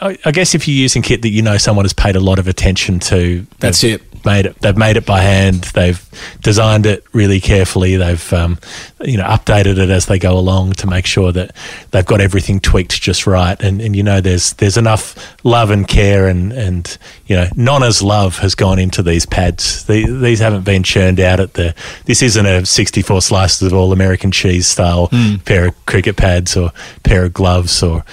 [0.00, 2.38] I, I guess if you're using kit that you know someone has paid a lot
[2.38, 4.02] of attention to, That's it.
[4.24, 4.58] Made it.
[4.60, 5.64] They've made it by hand.
[5.74, 6.00] They've
[6.42, 7.96] designed it really carefully.
[7.96, 8.58] They've um,
[9.00, 11.56] you know updated it as they go along to make sure that
[11.90, 13.60] they've got everything tweaked just right.
[13.60, 16.96] And, and you know there's there's enough love and care and and
[17.32, 19.86] you know Nonna's love has gone into these pads.
[19.86, 21.74] The, these haven't been churned out at the.
[22.04, 25.36] This isn't a 64 slices of all American cheese style hmm.
[25.46, 26.72] pair of cricket pads or
[27.04, 28.04] pair of gloves or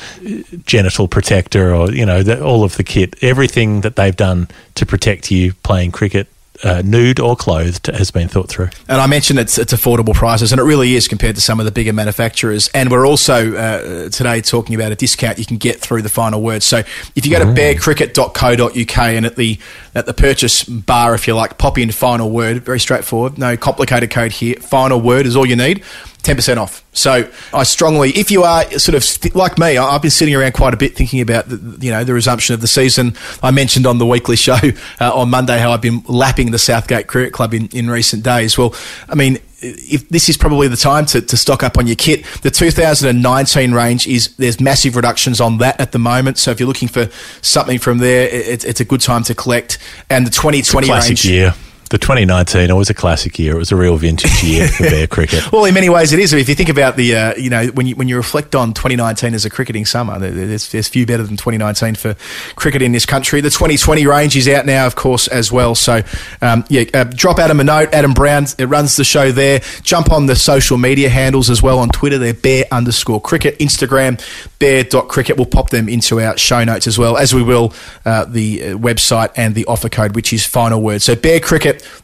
[0.65, 3.21] genital protector or you know the, all of the kit.
[3.21, 6.27] Everything that they've done to protect you playing cricket.
[6.61, 8.69] Uh, nude or clothed has been thought through.
[8.89, 11.65] And I mentioned it's, it's affordable prices, and it really is compared to some of
[11.65, 12.69] the bigger manufacturers.
[12.73, 16.41] And we're also uh, today talking about a discount you can get through the final
[16.41, 16.61] word.
[16.61, 16.79] So
[17.15, 19.57] if you go to bearcricket.co.uk and at the
[19.95, 22.65] at the purchase bar, if you like, pop in final word.
[22.65, 24.55] Very straightforward, no complicated code here.
[24.55, 25.83] Final word is all you need.
[26.23, 26.83] 10% off.
[26.91, 30.73] So I strongly, if you are sort of like me, I've been sitting around quite
[30.73, 33.15] a bit thinking about, the, you know, the resumption of the season.
[33.41, 34.57] I mentioned on the weekly show
[34.99, 38.57] uh, on Monday how I've been lapping the Southgate Cricket Club in, in recent days.
[38.57, 38.75] Well,
[39.07, 42.25] I mean, if this is probably the time to, to stock up on your kit.
[42.43, 46.37] The 2019 range is there's massive reductions on that at the moment.
[46.37, 47.09] So if you're looking for
[47.41, 49.77] something from there, it, it's a good time to collect.
[50.09, 51.25] And the 2020 Classic range.
[51.25, 51.53] year.
[51.89, 53.55] The 2019 always a classic year.
[53.55, 55.51] It was a real vintage year for Bear cricket.
[55.51, 56.33] Well, in many ways, it is.
[56.33, 59.33] If you think about the, uh, you know, when you when you reflect on 2019
[59.33, 62.15] as a cricketing summer, there's, there's few better than 2019 for
[62.55, 63.41] cricket in this country.
[63.41, 65.73] The 2020 range is out now, of course, as well.
[65.73, 66.03] So,
[66.41, 67.89] um, yeah, uh, drop Adam a note.
[67.91, 69.61] Adam Brown it runs the show there.
[69.81, 72.17] Jump on the social media handles as well on Twitter.
[72.17, 73.57] They're bear underscore cricket.
[73.59, 74.21] Instagram
[74.59, 75.37] bear.cricket.
[75.37, 77.73] We'll pop them into our show notes as well, as we will
[78.05, 81.01] uh, the uh, website and the offer code, which is final word.
[81.01, 81.15] So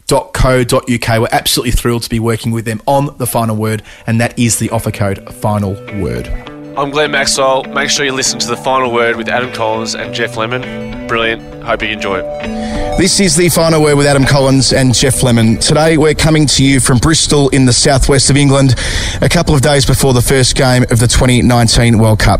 [0.07, 1.21] bearcricket.co.uk.
[1.21, 4.59] We're absolutely thrilled to be working with them on the final word, and that is
[4.59, 6.27] the offer code final word.
[6.77, 7.63] I'm Glenn Maxwell.
[7.63, 11.04] Make sure you listen to the final word with Adam Collins and Jeff Lemon.
[11.07, 11.63] Brilliant.
[11.63, 12.75] Hope you enjoy it.
[12.97, 15.57] This is the final word with Adam Collins and Jeff Lemon.
[15.57, 18.73] Today we're coming to you from Bristol in the southwest of England,
[19.21, 22.39] a couple of days before the first game of the 2019 World Cup.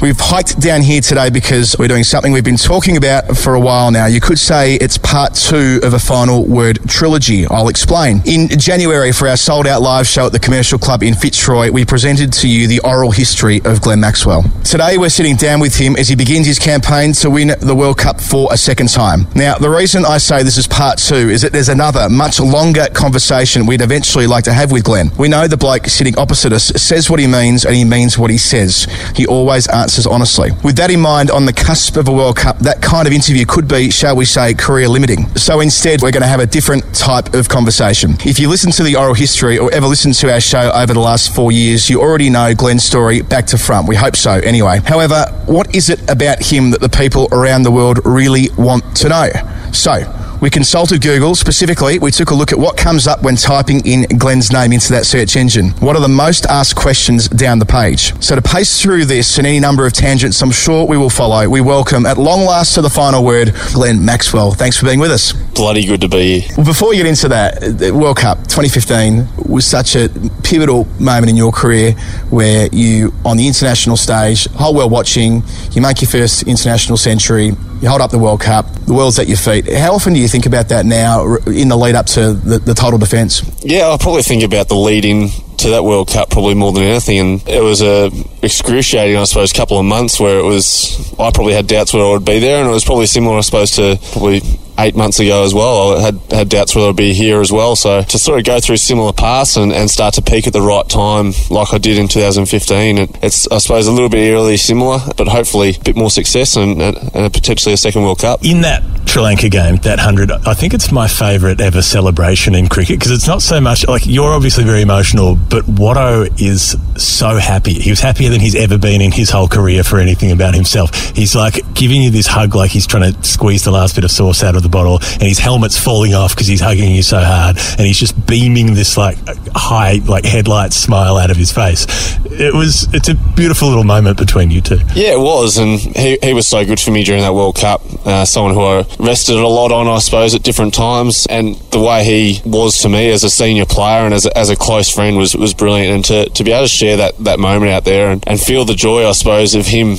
[0.00, 3.60] We've hiked down here today because we're doing something we've been talking about for a
[3.60, 4.06] while now.
[4.06, 7.44] You could say it's part two of a final word trilogy.
[7.48, 8.22] I'll explain.
[8.24, 11.84] In January, for our sold out live show at the Commercial Club in Fitzroy, we
[11.84, 14.44] presented to you the oral history of Glenn Maxwell.
[14.62, 17.97] Today we're sitting down with him as he begins his campaign to win the World
[17.98, 19.26] Cup for a second time.
[19.34, 22.86] Now, the reason I say this is part two is that there's another, much longer
[22.94, 25.10] conversation we'd eventually like to have with Glenn.
[25.18, 28.30] We know the bloke sitting opposite us says what he means and he means what
[28.30, 28.86] he says.
[29.14, 30.50] He always answers honestly.
[30.62, 33.44] With that in mind, on the cusp of a World Cup, that kind of interview
[33.44, 35.26] could be, shall we say, career limiting.
[35.36, 38.16] So instead, we're going to have a different type of conversation.
[38.24, 41.00] If you listen to the oral history or ever listen to our show over the
[41.00, 43.88] last four years, you already know Glenn's story back to front.
[43.88, 44.80] We hope so, anyway.
[44.84, 49.08] However, what is it about him that the people around the world really want to
[49.08, 49.28] know?
[49.72, 51.34] So, we consulted Google.
[51.34, 54.92] Specifically, we took a look at what comes up when typing in Glenn's name into
[54.92, 55.70] that search engine.
[55.80, 58.14] What are the most asked questions down the page?
[58.22, 61.48] So, to pace through this and any number of tangents I'm sure we will follow,
[61.48, 64.52] we welcome at long last to the final word, Glenn Maxwell.
[64.52, 65.32] Thanks for being with us.
[65.32, 66.54] Bloody good to be here.
[66.56, 70.08] Well, before we get into that, the World Cup 2015 was such a
[70.44, 71.92] pivotal moment in your career
[72.30, 77.52] where you, on the international stage, whole world watching, you make your first international century,
[77.80, 79.72] you hold up the World Cup, the world's at your feet.
[79.72, 82.74] How often do you think about that now in the lead up to the, the
[82.74, 83.42] total defence?
[83.64, 86.84] Yeah, I probably think about the lead in to that World Cup probably more than
[86.84, 88.10] anything, and it was a
[88.42, 91.12] excruciating, I suppose, couple of months where it was.
[91.18, 93.40] I probably had doubts whether I would be there, and it was probably similar, I
[93.40, 94.40] suppose, to probably
[94.78, 95.98] eight months ago as well.
[95.98, 97.76] I had had doubts whether I'd be here as well.
[97.76, 100.62] So to sort of go through similar paths and, and start to peak at the
[100.62, 104.56] right time, like I did in 2015, it, it's I suppose a little bit eerily
[104.56, 108.44] similar, but hopefully a bit more success and, and, and potentially a second World Cup.
[108.44, 112.68] In that Sri Lanka game, that 100, I think it's my favourite ever celebration in
[112.68, 117.36] cricket because it's not so much like you're obviously very emotional, but Watto is so
[117.36, 117.74] happy.
[117.74, 120.94] He was happier than he's ever been in his whole career for anything about himself.
[121.14, 124.10] He's like giving you this hug like he's trying to squeeze the last bit of
[124.10, 127.20] sauce out of the bottle, and his helmet's falling off because he's hugging you so
[127.20, 129.18] hard, and he's just beaming this like
[129.54, 131.86] high, like headlight smile out of his face.
[132.26, 134.78] It was, it's a beautiful little moment between you two.
[134.94, 137.82] Yeah, it was, and he, he was so good for me during that World Cup.
[138.06, 141.80] Uh, someone who I rested a lot on, I suppose, at different times, and the
[141.80, 144.92] way he was to me as a senior player and as a, as a close
[144.92, 145.94] friend was, was brilliant.
[145.94, 148.64] And to, to be able to share that, that moment out there and, and feel
[148.64, 149.96] the joy, I suppose, of him,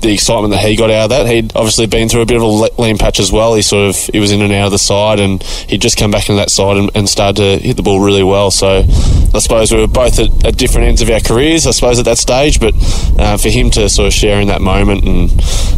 [0.00, 1.26] the excitement that he got out of that.
[1.26, 3.54] He'd obviously been through a bit of a lean patch as well.
[3.54, 6.10] He sort of he was in and out of the side, and he'd just come
[6.10, 8.50] back into that side and, and started to hit the ball really well.
[8.50, 8.84] So
[9.34, 12.04] I suppose we were both at, at different ends of our careers, I suppose, at
[12.04, 12.60] that stage.
[12.60, 12.74] But
[13.18, 15.30] uh, for him to sort of share in that moment and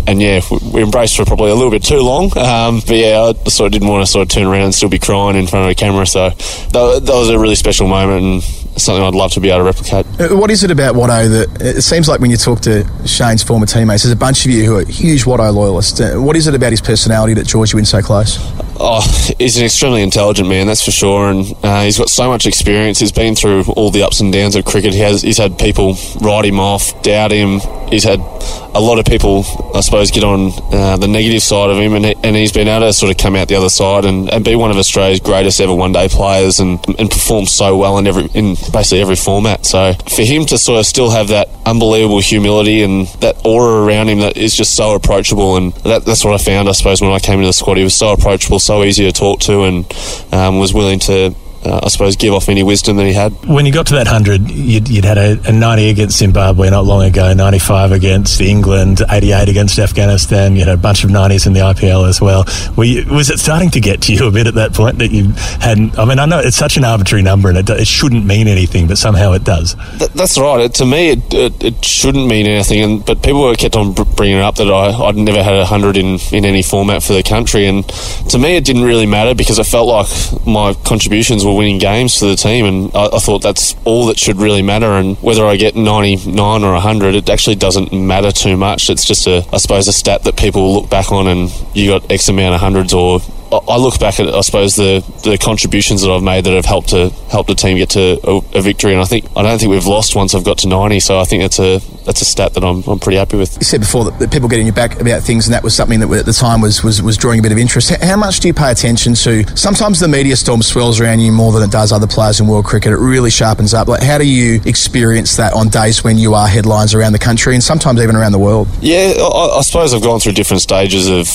[0.07, 2.37] and yeah, we, we embraced for probably a little bit too long.
[2.37, 4.89] Um, but yeah, I sort of didn't want to sort of turn around and still
[4.89, 6.07] be crying in front of a camera.
[6.07, 9.61] So that, that was a really special moment and something I'd love to be able
[9.61, 10.07] to replicate.
[10.21, 13.43] Uh, What is it about Watto that it seems like when you talk to Shane's
[13.43, 16.01] former teammates, there's a bunch of you who are huge Watto loyalists.
[16.01, 18.39] Uh, What is it about his personality that draws you in so close?
[18.83, 19.03] Oh,
[19.39, 22.99] he's an extremely intelligent man, that's for sure, and uh, he's got so much experience.
[22.99, 24.95] He's been through all the ups and downs of cricket.
[24.95, 27.61] He has, he's had people write him off, doubt him.
[27.91, 31.77] He's had a lot of people, I suppose, get on uh, the negative side of
[31.77, 34.07] him, and, he, and he's been able to sort of come out the other side
[34.07, 37.99] and, and be one of Australia's greatest ever one-day players, and, and perform so well
[37.99, 39.67] in every in basically every format.
[39.67, 44.09] So for him to sort of still have that unbelievable humility and that aura around
[44.09, 47.13] him that is just so approachable, and that, that's what I found, I suppose, when
[47.13, 47.77] I came into the squad.
[47.77, 51.81] He was so approachable, so easy to talk to, and um, was willing to uh,
[51.83, 53.33] I suppose, give off any wisdom that he had.
[53.47, 56.85] When you got to that 100, you'd, you'd had a, a 90 against Zimbabwe not
[56.85, 60.55] long ago, 95 against England, 88 against Afghanistan.
[60.55, 62.45] You had a bunch of 90s in the IPL as well.
[62.77, 65.11] Were you, was it starting to get to you a bit at that point that
[65.11, 65.99] you hadn't?
[65.99, 68.87] I mean, I know it's such an arbitrary number and it, it shouldn't mean anything,
[68.87, 69.75] but somehow it does.
[69.99, 70.61] Th- that's right.
[70.61, 73.93] It, to me, it, it, it shouldn't mean anything, and but people were kept on
[73.93, 77.13] bringing it up that I, I'd never had a hundred in, in any format for
[77.13, 77.87] the country, and
[78.31, 82.19] to me, it didn't really matter because it felt like my contributions were winning games
[82.19, 84.87] for the team, and I, I thought that's all that should really matter.
[84.87, 88.91] And whether I get ninety nine or hundred, it actually doesn't matter too much.
[88.91, 92.11] It's just a, I suppose, a stat that people look back on, and you got
[92.11, 93.21] X amount of hundreds or
[93.53, 96.91] I- look back at, I suppose, the, the contributions that I've made that have helped
[96.91, 98.93] to help the team get to a, a victory.
[98.93, 101.01] And I think I don't think we've lost once I've got to ninety.
[101.01, 103.57] So I think that's a that's a stat that I'm, I'm pretty happy with.
[103.57, 106.11] You said before that, people getting your back about things, and that was something that
[106.11, 107.91] at the time was, was, was drawing a bit of interest.
[108.03, 109.57] How much do you pay attention to?
[109.57, 112.65] Sometimes the media storm swells around you more than it does other players in world
[112.65, 112.93] cricket.
[112.93, 113.89] It really sharpens up.
[113.89, 117.55] Like, how do you experience that on days when you are headlines around the country
[117.55, 118.69] and sometimes even around the world?
[118.81, 121.29] Yeah, I, I suppose I've gone through different stages of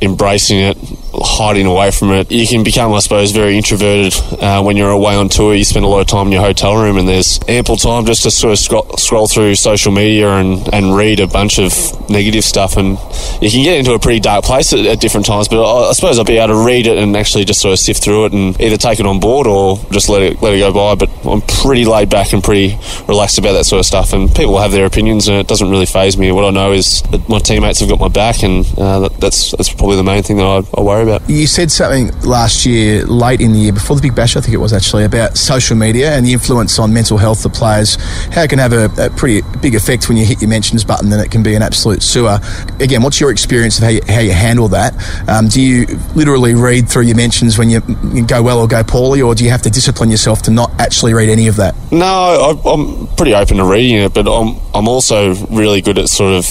[0.00, 0.76] embracing it,
[1.12, 2.30] hiding away from it.
[2.30, 5.54] You can become, I suppose, very introverted uh, when you're away on tour.
[5.54, 8.22] You spend a lot of time in your hotel room, and there's ample time just
[8.22, 11.72] to sort of scroll, scroll through social media and, and read a bunch of
[12.10, 12.76] negative stuff.
[12.76, 12.98] And
[13.42, 15.48] you can get into a pretty dark place at, at different times.
[15.48, 17.78] But I, I suppose I'll be able to read it and actually just sort of
[17.78, 20.58] sift through it and either take it on board or just let it let it
[20.58, 20.94] go by.
[20.94, 24.12] But I'm pretty laid back and pretty relaxed about that sort of stuff.
[24.12, 26.32] And people have their opinions, and it doesn't really phase me.
[26.32, 29.52] What I know is that my teammates have got my back, and uh, that, that's
[29.52, 31.28] that's probably the main thing that I, I worry about.
[31.28, 34.54] You said something last year, late in the year, before the Big Bash, I think
[34.54, 37.96] it was actually, about social media and the influence on mental health of players.
[38.32, 41.08] How it can have a, a pretty big effect when you hit your mentions button,
[41.08, 42.38] then it can be an absolute sewer.
[42.80, 44.94] Again, what's your experience of how you, how you handle that?
[45.28, 47.80] Um, do you literally read through your mentions when you,
[48.12, 50.70] you go well or go poorly, or do you have to discipline yourself to not
[50.78, 51.74] actually read any of that?
[51.90, 56.08] No, I, I'm pretty open to reading it, but I'm I'm also really good at
[56.08, 56.44] sort of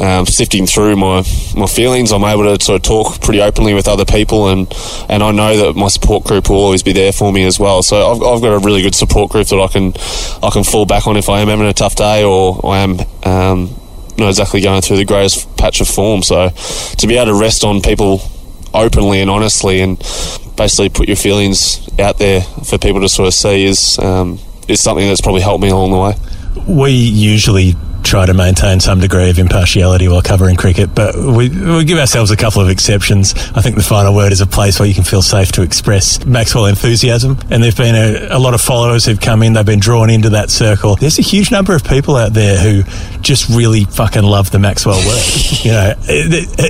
[0.00, 1.22] um, sifting through my
[1.56, 2.12] my feelings.
[2.12, 4.72] I'm able to sort of talk pretty openly with other people, and
[5.08, 7.82] and I know that my support group will always be there for me as well.
[7.82, 9.92] So I've, I've got a really good support group that I can
[10.42, 12.98] I can fall back on if I am having a tough day or I am.
[13.24, 13.76] Um,
[14.18, 17.64] not exactly going through the greatest patch of form, so to be able to rest
[17.64, 18.20] on people
[18.74, 19.98] openly and honestly, and
[20.56, 24.78] basically put your feelings out there for people to sort of see is um, is
[24.80, 26.14] something that's probably helped me along the way.
[26.68, 27.74] We usually
[28.10, 32.32] try to maintain some degree of impartiality while covering cricket, but we, we give ourselves
[32.32, 33.34] a couple of exceptions.
[33.54, 36.24] I think the final word is a place where you can feel safe to express
[36.26, 39.78] Maxwell enthusiasm, and there've been a, a lot of followers who've come in, they've been
[39.78, 40.96] drawn into that circle.
[40.96, 42.82] There's a huge number of people out there who
[43.20, 45.24] just really fucking love the Maxwell work.
[45.64, 45.94] you know,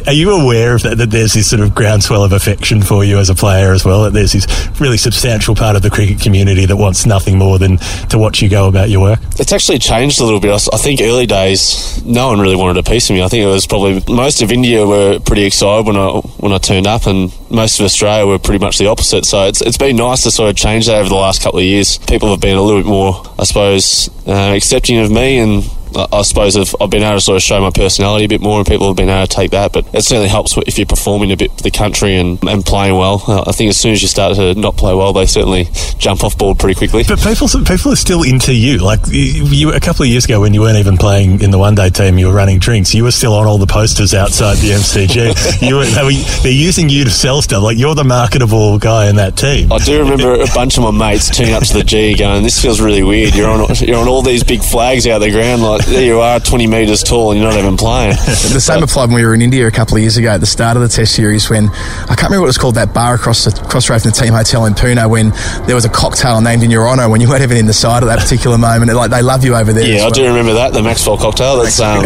[0.06, 3.16] are you aware of that, that there's this sort of groundswell of affection for you
[3.16, 4.02] as a player as well?
[4.02, 4.46] That there's this
[4.78, 7.78] really substantial part of the cricket community that wants nothing more than
[8.10, 9.20] to watch you go about your work?
[9.38, 10.50] It's actually changed a little bit.
[10.50, 13.22] I think early days, no one really wanted a piece of me.
[13.22, 16.58] I think it was probably most of India were pretty excited when I when I
[16.58, 19.24] turned up, and most of Australia were pretty much the opposite.
[19.24, 21.64] So it's it's been nice to sort of change that over the last couple of
[21.64, 21.96] years.
[21.98, 25.64] People have been a little bit more, I suppose, uh, accepting of me and.
[26.12, 28.58] I suppose I've, I've been able to sort of show my personality a bit more,
[28.58, 29.72] and people have been able to take that.
[29.72, 32.96] But it certainly helps if you're performing a bit for the country and, and playing
[32.96, 33.22] well.
[33.26, 36.24] Uh, I think as soon as you start to not play well, they certainly jump
[36.24, 37.04] off board pretty quickly.
[37.06, 38.78] But people, people are still into you.
[38.78, 41.58] Like you, you, a couple of years ago, when you weren't even playing in the
[41.58, 42.94] one day team, you were running drinks.
[42.94, 45.68] You were still on all the posters outside the MCG.
[45.68, 47.62] you were, they were, they're using you to sell stuff.
[47.62, 49.72] Like you're the marketable guy in that team.
[49.72, 52.60] I do remember a bunch of my mates turning up to the G going, "This
[52.60, 53.34] feels really weird.
[53.34, 55.62] You're on you're on all these big flags out the ground.
[55.62, 58.16] Like there you are, 20 metres tall, and you're not even playing."
[58.50, 60.46] The same applied when we were in India a couple of years ago at the
[60.46, 63.14] start of the Test series when I can't remember what it was called that bar
[63.14, 65.30] across the crossroad from the team hotel in Pune when
[65.66, 68.02] there was a cocktail named in your honour when you weren't even in the side
[68.02, 68.92] at that particular moment.
[68.92, 69.86] Like they love you over there.
[69.86, 70.10] Yeah, I well.
[70.10, 71.62] do remember that the Maxwell cocktail.
[71.62, 72.04] That's um,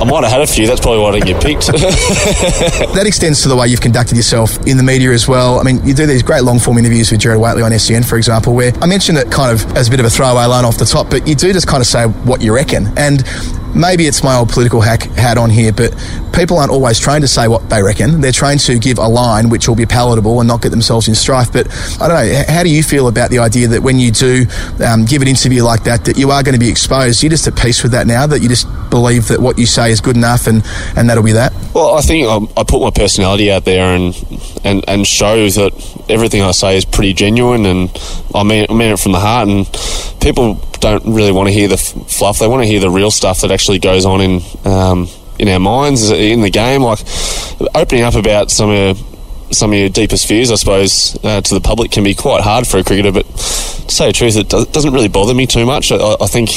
[0.00, 0.66] I might have had a few.
[0.66, 1.70] That's probably why I didn't get picked.
[2.92, 5.58] That extends to the way you've conducted yourself in the media as well.
[5.58, 8.16] I mean, you do these great long form interviews with Gerard Whateley on SEN, for
[8.16, 10.78] example, where I mentioned it kind of as a bit of a throwaway line off
[10.78, 12.86] the top, but you do just kind of say what you reckon.
[13.02, 15.94] And maybe it's my old political hack hat on here, but
[16.32, 18.20] people aren't always trained to say what they reckon.
[18.20, 21.14] They're trained to give a line which will be palatable and not get themselves in
[21.14, 21.52] strife.
[21.52, 21.68] But
[22.00, 24.46] I don't know, how do you feel about the idea that when you do
[24.84, 27.22] um, give an interview like that, that you are going to be exposed?
[27.22, 29.90] You're just at peace with that now, that you just believe that what you say
[29.90, 30.62] is good enough and,
[30.96, 31.52] and that'll be that?
[31.74, 34.14] Well, I think I, I put my personality out there and,
[34.64, 37.90] and and show that everything I say is pretty genuine and
[38.34, 39.48] I mean I mean it from the heart.
[39.48, 39.66] And
[40.20, 43.40] people don't really want to hear the fluff; they want to hear the real stuff
[43.40, 46.82] that actually goes on in um, in our minds in the game.
[46.82, 47.00] Like
[47.74, 48.98] opening up about some of
[49.50, 52.66] some of your deepest fears, I suppose, uh, to the public can be quite hard
[52.66, 53.12] for a cricketer.
[53.12, 55.92] But to say the truth, it doesn't really bother me too much.
[55.92, 56.50] I, I think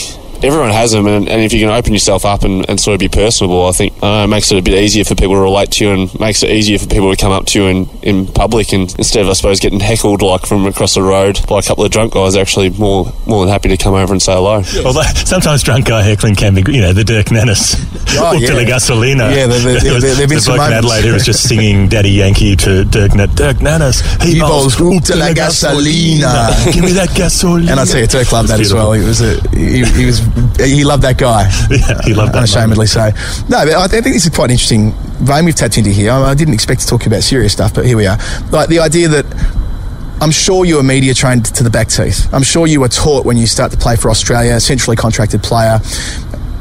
[0.46, 3.00] everyone has them, and, and if you can open yourself up and, and sort of
[3.00, 5.72] be personable, I think uh, it makes it a bit easier for people to relate
[5.72, 8.28] to you and makes it easier for people to come up to you in, in
[8.28, 8.72] public.
[8.74, 11.84] And instead of, I suppose, getting heckled like from across the road by a couple
[11.84, 14.64] of drunk guys, they're actually more more than happy to come over and say hello.
[14.86, 17.76] Although sometimes drunk guy heckling can be, you know, the Dirk Nannes,
[18.18, 18.54] Oh, Up to yeah.
[18.54, 19.34] the gasolina.
[19.36, 20.92] Yeah, there- there- There was there- there've been the some bloke in moments.
[20.94, 24.02] Adelaide who was just singing Daddy Yankee to Dirk, Na- Dirk Nannes.
[24.24, 26.74] He bowls up to la gasolina.
[26.74, 27.72] Give me that gasolina.
[27.72, 28.92] And I tell you, Dirk loved that It's as well.
[28.94, 30.22] He was a, he, he was
[30.58, 31.50] he loved that guy.
[31.70, 33.10] Yeah, he loved that Unashamedly so.
[33.50, 36.12] No, but I think this is quite an interesting vein we've tapped into here.
[36.12, 38.18] I, I didn't expect to talk about serious stuff, but here we are.
[38.52, 39.26] Like the idea that
[40.22, 42.34] I'm sure you were media trained to the back teeth.
[42.34, 45.44] I'm sure you were taught when you start to play for Australia, a centrally contracted
[45.44, 45.80] player,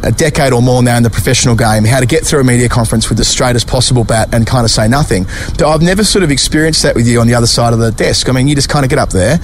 [0.03, 2.69] a decade or more now in the professional game, how to get through a media
[2.69, 5.25] conference with the straightest possible bat and kind of say nothing.
[5.57, 7.91] But I've never sort of experienced that with you on the other side of the
[7.91, 8.29] desk.
[8.29, 9.39] I mean, you just kind of get up there.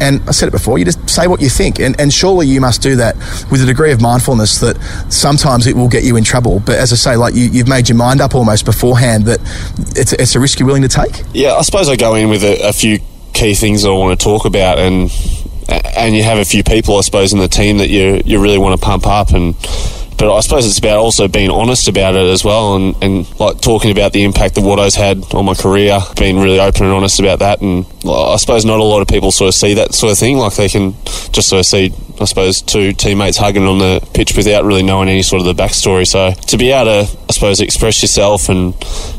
[0.00, 1.78] And I said it before, you just say what you think.
[1.78, 3.16] And, and surely you must do that
[3.50, 4.76] with a degree of mindfulness that
[5.10, 6.60] sometimes it will get you in trouble.
[6.60, 9.40] But as I say, like you, you've made your mind up almost beforehand that
[9.96, 11.22] it's, it's a risk you're willing to take.
[11.32, 12.98] Yeah, I suppose I go in with a, a few
[13.32, 15.10] key things that I want to talk about, and
[15.96, 18.58] and you have a few people, I suppose, in the team that you you really
[18.58, 19.54] want to pump up, and
[20.20, 23.62] but I suppose it's about also being honest about it as well, and, and like
[23.62, 27.18] talking about the impact that Watto's had on my career, being really open and honest
[27.18, 29.94] about that, and like, I suppose not a lot of people sort of see that
[29.94, 30.94] sort of thing, like they can
[31.32, 31.94] just sort of see.
[32.20, 35.60] I suppose two teammates hugging on the pitch without really knowing any sort of the
[35.60, 36.06] backstory.
[36.06, 38.74] So to be able to, I suppose, express yourself and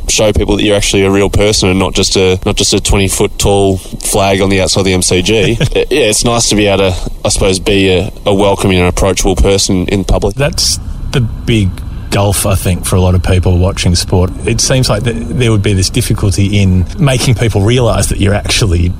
[0.07, 2.79] show people that you're actually a real person and not just a not just a
[2.79, 5.59] 20 foot tall flag on the outside of the MCG.
[5.75, 9.35] yeah, it's nice to be able to, I suppose, be a, a welcoming and approachable
[9.35, 10.35] person in public.
[10.35, 10.77] That's
[11.11, 11.69] the big
[12.11, 14.29] gulf, I think, for a lot of people watching sport.
[14.45, 18.33] It seems like th- there would be this difficulty in making people realise that you're
[18.33, 18.93] actually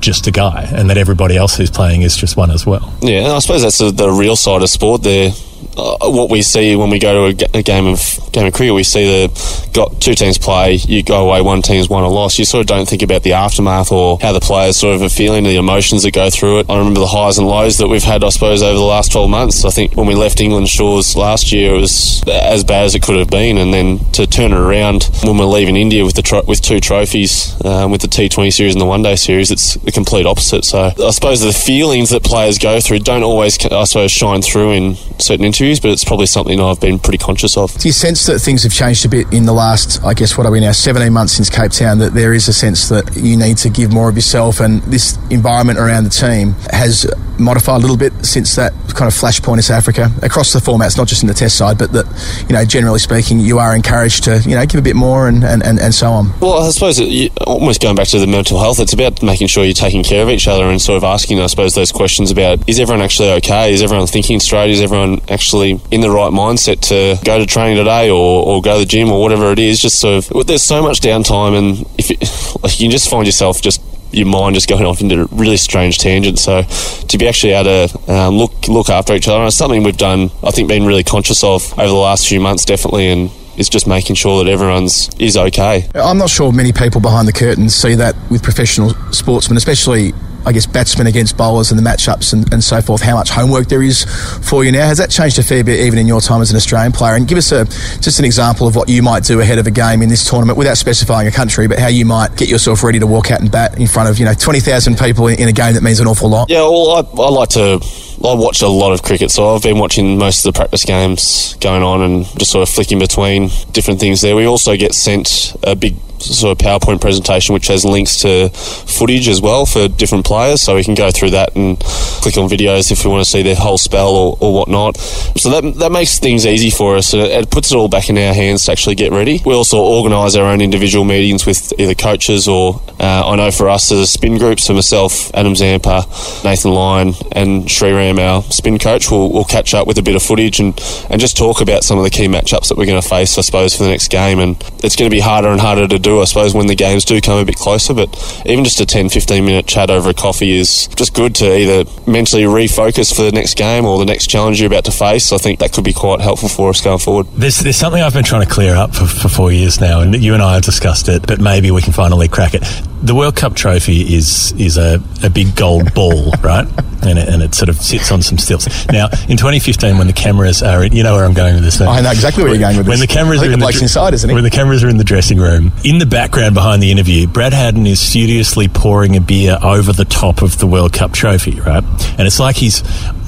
[0.00, 2.92] just a guy and that everybody else who's playing is just one as well.
[3.02, 5.02] Yeah, and I suppose that's the, the real side of sport.
[5.02, 5.30] There,
[5.76, 8.00] uh, what we see when we go to a, game of
[8.32, 10.74] game of cricket, we see the got two teams play.
[10.74, 12.38] You go away, one team's won or lost.
[12.38, 15.08] You sort of don't think about the aftermath or how the players sort of are
[15.08, 16.70] feeling, the emotions that go through it.
[16.70, 19.30] I remember the highs and lows that we've had, I suppose, over the last twelve
[19.30, 19.64] months.
[19.64, 23.02] I think when we left England shores last year, it was as bad as it
[23.02, 26.22] could have been, and then to turn it around when we're leaving India with the
[26.22, 29.74] tro- with two trophies, um, with the T20 series and the One Day series, it's
[29.74, 30.64] the complete opposite.
[30.64, 34.72] So I suppose the feelings that players go through don't always, I suppose, shine through
[34.72, 37.72] in certain interviews, but it's probably something I've been pretty conscious of.
[37.78, 40.46] Do you sense that things have changed a bit in the last, I guess, what
[40.46, 43.36] are we now, 17 months since Cape Town, that there is a sense that you
[43.36, 47.06] need to give more of yourself and this environment around the team has
[47.38, 50.96] modified a little bit since that kind of flashpoint in South Africa across the formats,
[50.96, 52.06] not just in the test side, but that,
[52.48, 55.44] you know, generally speaking, you are encouraged to, you know, give a bit more and,
[55.44, 56.32] and, and, and so on.
[56.40, 59.48] Well, I suppose it, you, almost going back to the mental health, it's about making
[59.48, 62.30] sure you're taking care of each other and sort of asking, I suppose, those questions
[62.30, 63.72] about is everyone actually okay?
[63.72, 64.70] Is everyone thinking straight?
[64.70, 68.74] Is everyone actually in the right mindset to go to training today or, or go
[68.74, 69.78] to the gym or whatever it is?
[69.78, 72.16] Just sort of, there's so much downtime, and if you,
[72.62, 73.80] like, you can just find yourself just
[74.12, 76.42] your mind just going off into a really strange tangents.
[76.42, 79.82] So to be actually able to um, look look after each other, and it's something
[79.82, 83.30] we've done, I think, been really conscious of over the last few months, definitely, and
[83.56, 85.88] it's just making sure that everyone's is okay.
[85.94, 90.12] I'm not sure many people behind the curtains see that with professional sportsmen, especially,
[90.46, 93.66] I guess, batsmen against bowlers and the matchups and, and so forth, how much homework
[93.66, 94.04] there is
[94.48, 94.86] for you now.
[94.86, 97.16] Has that changed a fair bit even in your time as an Australian player?
[97.16, 97.64] And give us a
[98.00, 100.56] just an example of what you might do ahead of a game in this tournament
[100.56, 103.50] without specifying a country, but how you might get yourself ready to walk out and
[103.50, 106.06] bat in front of, you know, 20,000 people in, in a game that means an
[106.06, 106.48] awful lot.
[106.48, 107.80] Yeah, well, I, I like to.
[108.24, 111.54] I watch a lot of cricket, so I've been watching most of the practice games
[111.60, 114.34] going on and just sort of flicking between different things there.
[114.34, 119.28] We also get sent a big sort of PowerPoint presentation which has links to footage
[119.28, 122.90] as well for different players, so we can go through that and click on videos
[122.90, 124.96] if we want to see their whole spell or, or whatnot.
[124.96, 127.12] So that that makes things easy for us.
[127.12, 129.40] and It, puts it all back in our hands to actually get ready.
[129.44, 133.68] We also organise our own individual meetings with either coaches or uh, I know for
[133.68, 136.04] us as a spin group, so myself, Adam Zampa,
[136.44, 140.22] Nathan Lyon, and Sriram, our spin coach, will will catch up with a bit of
[140.22, 140.78] footage and,
[141.10, 143.42] and just talk about some of the key matchups that we're going to face, I
[143.42, 144.38] suppose, for the next game.
[144.38, 147.04] And it's going to be harder and harder to do, I suppose, when the games
[147.04, 147.92] do come a bit closer.
[147.92, 148.08] But
[148.46, 151.90] even just a 10, 15 minute chat over a coffee is just good to either
[152.06, 155.32] mentally refocus for the next game or the next challenge you're about to face.
[155.32, 157.26] I think that could be quite helpful for us going forward.
[157.34, 160.14] There's, there's something I've been trying to clear up for, for four years now, and
[160.22, 162.62] you and I have discussed it, but maybe we can finally crack it.
[163.02, 166.66] The World Cup trophy is is a, a big gold ball, right?
[167.06, 168.66] and it, and it sort of sits on some stilts.
[168.88, 171.78] Now, in 2015, when the cameras are, in, you know where I'm going with this.
[171.78, 171.88] Thing.
[171.88, 173.08] I know exactly where you're going with when this.
[173.08, 174.34] the cameras are in the inside, isn't he?
[174.34, 177.52] When the cameras are in the dressing room, in the background behind the interview, Brad
[177.52, 181.84] Haddin is studiously pouring a beer over the top of the World Cup trophy, right?
[182.18, 182.82] And it's like he's.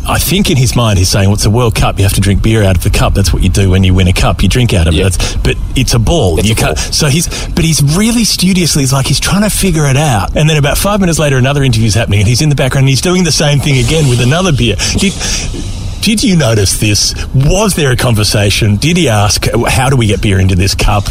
[0.09, 1.99] I think in his mind he's saying, "What's a World Cup?
[1.99, 3.15] You have to drink beer out of the cup.
[3.15, 4.43] That's what you do when you win a cup.
[4.43, 5.07] You drink out of Yeah.
[5.07, 5.13] it.
[5.13, 6.39] That's, but it's a ball.
[6.39, 6.77] It's you a can't.
[6.77, 6.85] ball.
[6.93, 8.83] So he's, but he's really studiously.
[8.83, 10.35] He's like he's trying to figure it out.
[10.37, 12.85] And then about five minutes later, another interview's happening, and he's in the background.
[12.85, 14.77] and He's doing the same thing again with another beer.
[16.01, 17.14] Did you notice this?
[17.34, 18.76] Was there a conversation?
[18.76, 21.05] Did he ask, "How do we get beer into this cup?"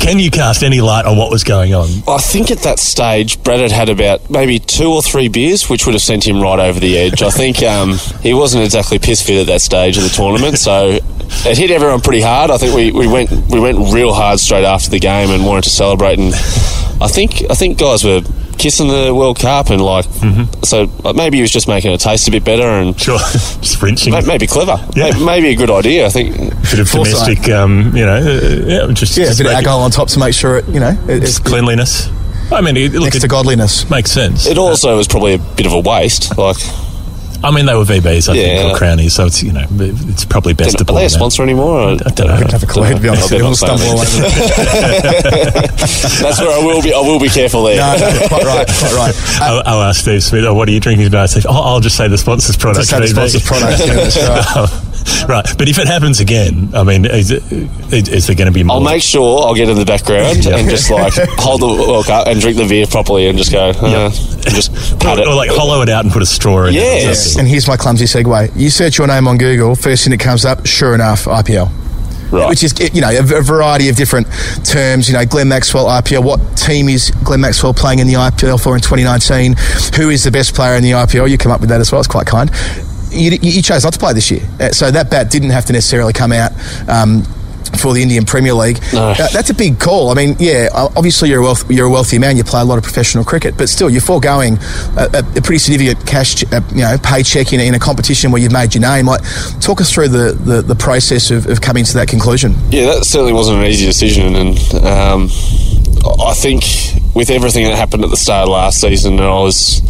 [0.00, 1.88] Can you cast any light on what was going on?
[2.08, 5.86] I think at that stage, Brad had had about maybe two or three beers, which
[5.86, 7.22] would have sent him right over the edge.
[7.22, 10.98] I think um, he wasn't exactly piss fit at that stage of the tournament, so
[11.46, 12.50] it hit everyone pretty hard.
[12.50, 15.64] I think we, we went we went real hard straight after the game and wanted
[15.64, 16.18] to celebrate.
[16.18, 16.34] And
[17.02, 18.22] I think I think guys were
[18.60, 20.04] kissing the World Cup and like
[20.64, 23.80] so like, maybe he was just making it taste a bit better and Sure, just
[23.82, 24.12] wrenching.
[24.12, 25.10] may- maybe clever, Yeah.
[25.18, 26.06] May- maybe a good idea.
[26.06, 27.26] I think bit of Foresight.
[27.38, 29.90] domestic, um, you know, uh, yeah, just, yeah, a just bit of make it- on
[29.90, 32.08] top to make sure it, you know, it, it's cleanliness.
[32.52, 33.88] I mean, it, look, next it to godliness.
[33.90, 34.46] makes sense.
[34.46, 36.36] it also was probably a bit of a waste.
[36.36, 36.56] Like,
[37.42, 38.42] I mean, they were VBs, I Yeah.
[38.62, 41.08] think, or Crownies, so it's you know, it's probably best to are pull they a
[41.08, 41.80] them sponsor anymore?
[41.80, 41.88] Or?
[41.92, 42.34] I don't know.
[42.34, 43.32] I don't have a clue, to be honest.
[43.32, 45.70] I better We'll stumble all over it.
[46.20, 46.92] That's where I will be.
[46.92, 47.76] I will be careful there.
[47.76, 49.14] No, no, quite right, quite right.
[49.40, 51.30] I'll, I'll ask Steve Smith, oh, what are you drinking about?
[51.30, 52.80] Steve, oh, I'll just say the sponsor's product.
[52.88, 54.86] Just have the sponsor's product, yeah, that's right.
[55.28, 57.42] right, but if it happens again, I mean, is, it,
[57.92, 58.76] is, is there going to be more?
[58.76, 62.26] I'll make sure I'll get in the background and just like hold the World Cup
[62.26, 65.28] and drink the beer properly and just go, uh, and just pat or, it.
[65.28, 66.74] or like hollow it out and put a straw in.
[66.74, 67.36] it Yes.
[67.36, 68.52] And here's my clumsy segue.
[68.56, 71.70] You search your name on Google, first thing that comes up, sure enough, IPL.
[72.30, 72.48] Right.
[72.48, 74.28] Which is, you know, a, a variety of different
[74.64, 75.08] terms.
[75.08, 76.24] You know, Glenn Maxwell IPL.
[76.24, 79.56] What team is Glenn Maxwell playing in the IPL for in 2019?
[79.96, 81.28] Who is the best player in the IPL?
[81.28, 82.00] You come up with that as well.
[82.00, 82.50] It's quite kind.
[83.10, 85.72] You, you chose not to play this year, Uh, so that bat didn't have to
[85.72, 86.52] necessarily come out.
[86.88, 87.24] Um,
[87.78, 89.10] for the Indian Premier League, No.
[89.10, 90.10] Uh, that's a big call.
[90.10, 92.36] I mean, yeah, obviously you're a wealth, you're a wealthy man.
[92.36, 94.58] You play a lot of professional cricket, but still you're foregoing
[94.98, 98.42] a, a, pretty significant cash, uh, you know, paycheck in, a- in a competition where
[98.42, 99.06] you've made your name.
[99.06, 99.20] Like,
[99.60, 102.56] talk us through the, the, the process of, of coming to that conclusion.
[102.70, 105.28] Yeah, that certainly wasn't an easy decision, and um,
[106.20, 106.64] I think
[107.14, 109.82] with everything that happened at the start of last season, and I was.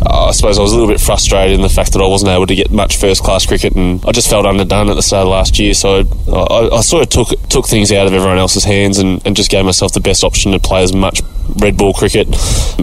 [0.00, 2.30] Uh, I suppose I was a little bit frustrated in the fact that I wasn't
[2.30, 5.26] able to get much first class cricket, and I just felt underdone at the start
[5.26, 5.74] of last year.
[5.74, 9.20] So I, I, I sort of took took things out of everyone else's hands and,
[9.26, 11.20] and just gave myself the best option to play as much
[11.56, 12.28] red ball cricket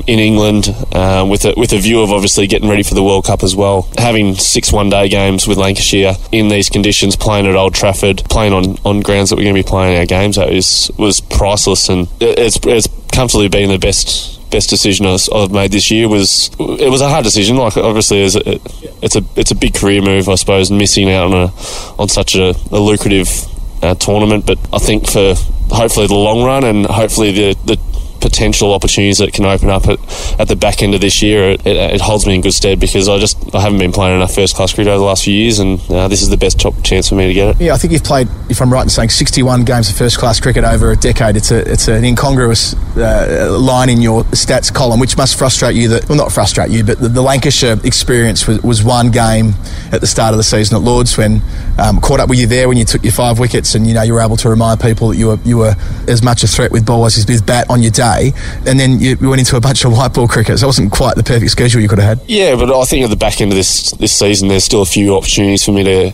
[0.07, 3.25] in England, um, with a, with a view of obviously getting ready for the World
[3.25, 3.89] Cup as well.
[3.97, 8.53] Having six one day games with Lancashire in these conditions, playing at Old Trafford, playing
[8.53, 11.89] on, on grounds that we're going to be playing our games at is was priceless,
[11.89, 16.49] and it's it's comfortably been the best best decision I've I've made this year was
[16.59, 17.57] it was a hard decision.
[17.57, 18.59] Like obviously, it's a,
[19.03, 21.53] it's a it's a big career move, I suppose, missing out on a
[22.01, 23.29] on such a, a lucrative
[23.83, 24.45] uh, tournament.
[24.45, 25.35] But I think for
[25.69, 27.94] hopefully the long run and hopefully the the
[28.25, 29.99] potential opportunities that can open up at,
[30.39, 32.79] at the back end of this year, it, it, it holds me in good stead
[32.79, 35.33] because I just I haven't been playing enough first class cricket over the last few
[35.33, 37.61] years, and uh, this is the best top chance for me to get it.
[37.61, 40.39] Yeah, I think you've played, if I'm right in saying, 61 games of first class
[40.39, 41.37] cricket over a decade.
[41.37, 45.87] It's a it's an incongruous uh, line in your stats column, which must frustrate you.
[45.89, 49.53] That well, not frustrate you, but the, the Lancashire experience was, was one game
[49.91, 51.41] at the start of the season at Lords when
[51.77, 54.01] um, caught up with you there when you took your five wickets, and you know
[54.01, 55.75] you were able to remind people that you were you were
[56.07, 59.17] as much a threat with ball as with bat on your day, and then you,
[59.21, 60.59] went into a bunch of white ball cricket.
[60.59, 62.29] So it wasn't quite the perfect schedule you could have had.
[62.29, 64.85] Yeah, but I think at the back end of this this season, there's still a
[64.85, 66.13] few opportunities for me to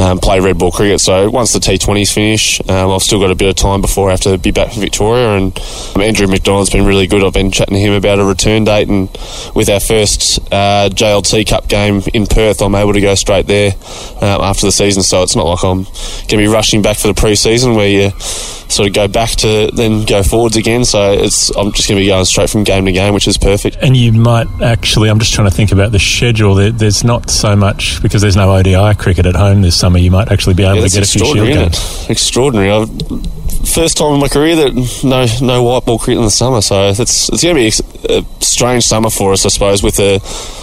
[0.00, 1.00] um, play red ball cricket.
[1.00, 4.12] So once the T20s finish, um, I've still got a bit of time before I
[4.12, 5.36] have to be back for Victoria.
[5.36, 5.58] And
[5.94, 7.22] um, Andrew McDonald's been really good.
[7.22, 9.08] I've been chatting to him about a return date, and
[9.54, 13.72] with our first uh, JLT Cup game in Perth, I'm able to go straight there
[14.20, 15.02] um, after the season.
[15.02, 18.10] So it's not like I'm going to be rushing back for the pre-season where you
[18.20, 20.84] sort of go back to then go forwards again.
[20.84, 23.38] So it's I'm just going to be going straight from game to game, which is
[23.38, 23.76] perfect.
[23.80, 26.54] And you might actually, I'm just trying to think about the schedule.
[26.54, 30.10] There, there's not so much, because there's no ODI cricket at home this summer, you
[30.10, 32.06] might actually be able Yeah, to get a few shield games.
[32.10, 32.70] Extraordinary.
[32.70, 36.60] I've, first time in my career that no no white ball cricket in the summer,
[36.60, 39.82] so it's it's going to be a strange summer for us, I suppose.
[39.82, 40.16] With the,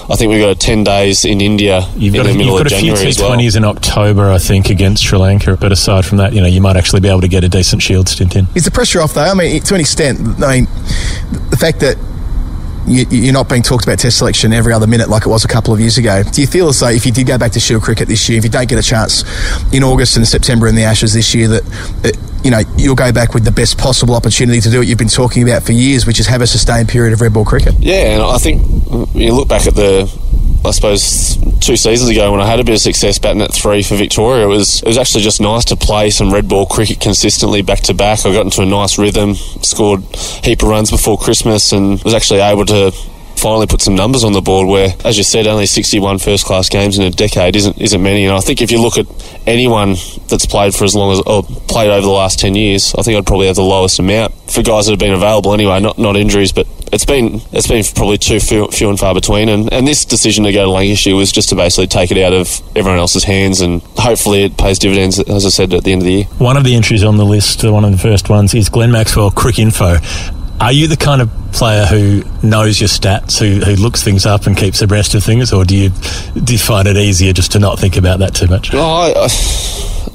[0.10, 2.66] I think we've got ten days in India You've in got, the a, middle you've
[2.66, 3.32] of got a few January as well.
[3.32, 5.58] T20s in October, I think, against Sri Lanka.
[5.58, 7.82] But aside from that, you know, you might actually be able to get a decent
[7.82, 8.48] shield stint in.
[8.56, 9.22] Is the pressure off though?
[9.22, 10.20] I mean, to an extent.
[10.44, 10.66] I mean,
[11.50, 11.98] the fact that
[12.88, 15.48] you, you're not being talked about Test selection every other minute like it was a
[15.48, 16.24] couple of years ago.
[16.24, 18.38] Do you feel as though if you did go back to Shield cricket this year,
[18.38, 19.24] if you don't get a chance
[19.74, 21.64] in August and September in the Ashes this year, that
[22.06, 24.98] uh, you know you'll go back with the best possible opportunity to do what you've
[24.98, 27.76] been talking about for years, which is have a sustained period of red ball cricket?
[27.80, 28.62] Yeah, and I think
[29.14, 30.06] you look back at the
[30.66, 33.82] I suppose two seasons ago when I had a bit of success batting at three
[33.82, 37.00] for Victoria, it was it was actually just nice to play some red ball cricket
[37.00, 38.26] consistently back to back.
[38.26, 40.04] I got into a nice rhythm, scored
[40.44, 42.92] heap of runs before Christmas, and was actually able to
[43.40, 46.68] finally put some numbers on the board where, as you said, only 61 first class
[46.68, 48.26] games in a decade isn't isn't many.
[48.26, 49.08] And I think if you look at
[49.48, 49.96] anyone
[50.28, 53.18] that's played for as long as or played over the last 10 years, I think
[53.18, 56.18] I'd probably have the lowest amount for guys that have been available anyway, not not
[56.18, 59.50] injuries, but it's been it's been probably too few, few and far between.
[59.50, 62.34] And, and this decision to go to Lancashire was just to basically take it out
[62.34, 66.02] of everyone else's hands, and hopefully it pays dividends, as I said at the end
[66.02, 66.24] of the year.
[66.38, 68.92] One of the entries on the list, uh, one of the first ones, is Glenn
[68.92, 70.00] Maxwell, Cricinfo.
[70.62, 74.46] Are you the kind of player who knows your stats, who, who looks things up
[74.46, 75.90] and keeps abreast of things, or do you
[76.44, 78.74] do you find it easier just to not think about that too much?
[78.74, 79.28] No, I, I,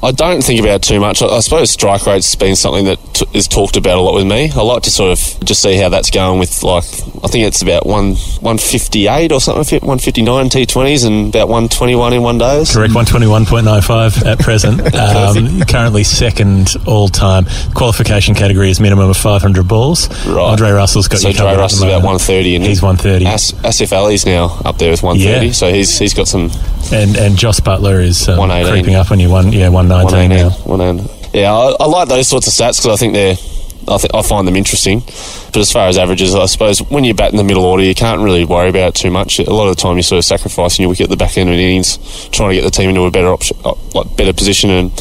[0.03, 1.21] I don't think about it too much.
[1.21, 4.27] I, I suppose strike rate's been something that t- is talked about a lot with
[4.27, 4.51] me.
[4.55, 6.83] I like to sort of just see how that's going with like
[7.23, 11.03] I think it's about one one fifty eight or something, one fifty nine T twenties
[11.03, 12.73] and about one twenty one in one days.
[12.73, 14.81] Correct, 121.95 at present.
[15.15, 17.45] Um, currently second all time.
[17.73, 20.07] Qualification category is minimum of 500 balls.
[20.25, 20.37] Right.
[20.51, 21.57] Andre Russell's got So you covered.
[21.59, 23.25] Russell's about one thirty, and He's 130.
[23.25, 25.51] As, Asif Ali's now up there with one thirty, Yeah.
[25.51, 26.49] so he's he's got some
[26.93, 29.29] and and Jos Buttler is um, creeping up on you.
[29.29, 30.49] One, yeah, 119 now.
[30.49, 31.31] 118.
[31.33, 33.35] Yeah, I, I like those sorts of stats because I think they're.
[33.87, 37.13] I, think I find them interesting, but as far as averages, I suppose when you
[37.13, 39.39] bat in the middle order, you can't really worry about it too much.
[39.39, 41.49] A lot of the time, you're sort of sacrificing your wicket at the back end
[41.49, 41.97] of an innings,
[42.29, 44.91] trying to get the team into a better option, uh, like better position, and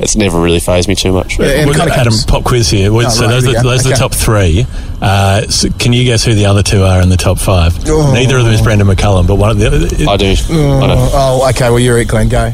[0.00, 1.38] it's never really phased me too much.
[1.38, 2.92] and it We've got kinda Adam, comes- pop quiz here.
[2.92, 4.66] Oh, so right, those, here are, we those are the top three.
[5.00, 7.76] Uh, so can you guess who the other two are in the top five?
[7.86, 8.12] Oh.
[8.12, 10.10] Neither of them is Brendon McCullum, but one of the other.
[10.10, 10.34] I do.
[10.50, 11.10] I know.
[11.12, 11.68] Oh, okay.
[11.70, 12.28] Well, you're it, Glenn.
[12.28, 12.52] Go.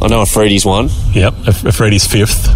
[0.00, 0.90] I know Freddie's one.
[1.12, 2.48] Yep, Af- Freddie's fifth.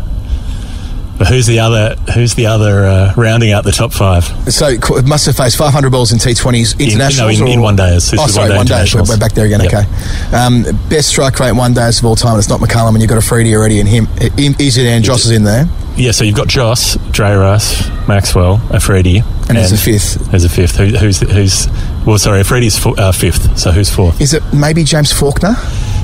[1.23, 1.95] But who's the other?
[2.15, 4.25] Who's the other uh, rounding out the top five?
[4.53, 4.73] So
[5.07, 7.39] must have faced 500 balls in T20s In- internationals.
[7.39, 8.11] no, in- or- in one days.
[8.11, 9.01] This oh, sorry, one one day day.
[9.09, 9.61] We're, back there again.
[9.61, 9.73] Yep.
[9.73, 10.37] Okay.
[10.37, 12.41] Um, best strike rate one days of all time.
[12.41, 14.09] It's not McCullum, and you've got a Freddie already, and him.
[14.37, 19.21] easy and Jos is in there, Yeah, so you've got Jos, Dre Russ, Maxwell, Freddie,
[19.49, 20.29] and there's a fifth.
[20.33, 20.75] There's a fifth.
[20.75, 21.69] Who, who's who's?
[22.05, 23.57] Well, sorry, Freddie's fo- uh, fifth.
[23.61, 24.21] So who's fourth?
[24.21, 25.55] Is it maybe James Faulkner?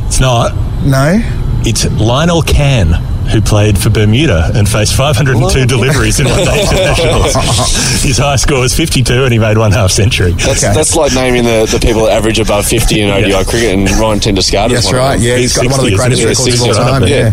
[0.07, 0.55] It's not.
[0.85, 1.19] No.
[1.69, 2.93] It's Lionel Cann,
[3.29, 7.35] who played for Bermuda and faced 502 deliveries in one day internationals.
[8.03, 10.33] His high score was 52, and he made one half century.
[10.33, 10.73] That's, Okay.
[10.73, 13.43] that's like naming the, the people that average above 50 in ODI Yeah.
[13.45, 14.71] cricket, and Ryan ten Doeschate.
[14.71, 15.21] That's right.
[15.21, 16.53] Yeah, he's got one of the greatest isn't records he?
[16.55, 17.03] of all 60, time.
[17.03, 17.09] yeah.
[17.09, 17.25] Yeah.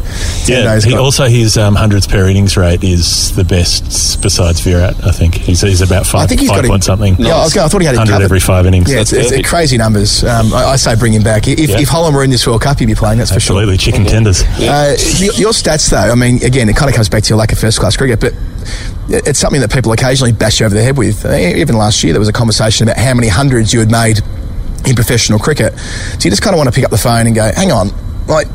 [0.47, 4.59] Yeah, Tendo's he, got- also his um, hundreds per innings rate is the best besides
[4.59, 5.01] Virat.
[5.05, 7.15] I think he's, he's about five, I think he's five got him- point something.
[7.19, 8.25] Yeah, I, was going, I thought he had it 100 covered.
[8.25, 8.91] every five innings.
[8.91, 10.23] Yeah, it's, it's crazy numbers.
[10.25, 11.47] Um, I, I say bring him back.
[11.47, 11.79] If, Yeah.
[11.79, 13.19] if Holland were in this World Cup, he'd be playing.
[13.19, 13.55] That's for sure.
[13.55, 14.43] Absolutely, chicken tenders.
[14.59, 17.37] Uh, your, your stats, though, I mean, again, it kind of comes back to your
[17.37, 18.33] lack of first class cricket, but
[19.07, 21.25] it's something that people occasionally bash you over the head with.
[21.25, 24.19] Uh, Even last year, there was a conversation about how many hundreds you had made
[24.85, 25.77] in professional cricket.
[25.77, 27.89] So you just kind of want to pick up the phone and go, hang on,
[28.27, 28.47] like,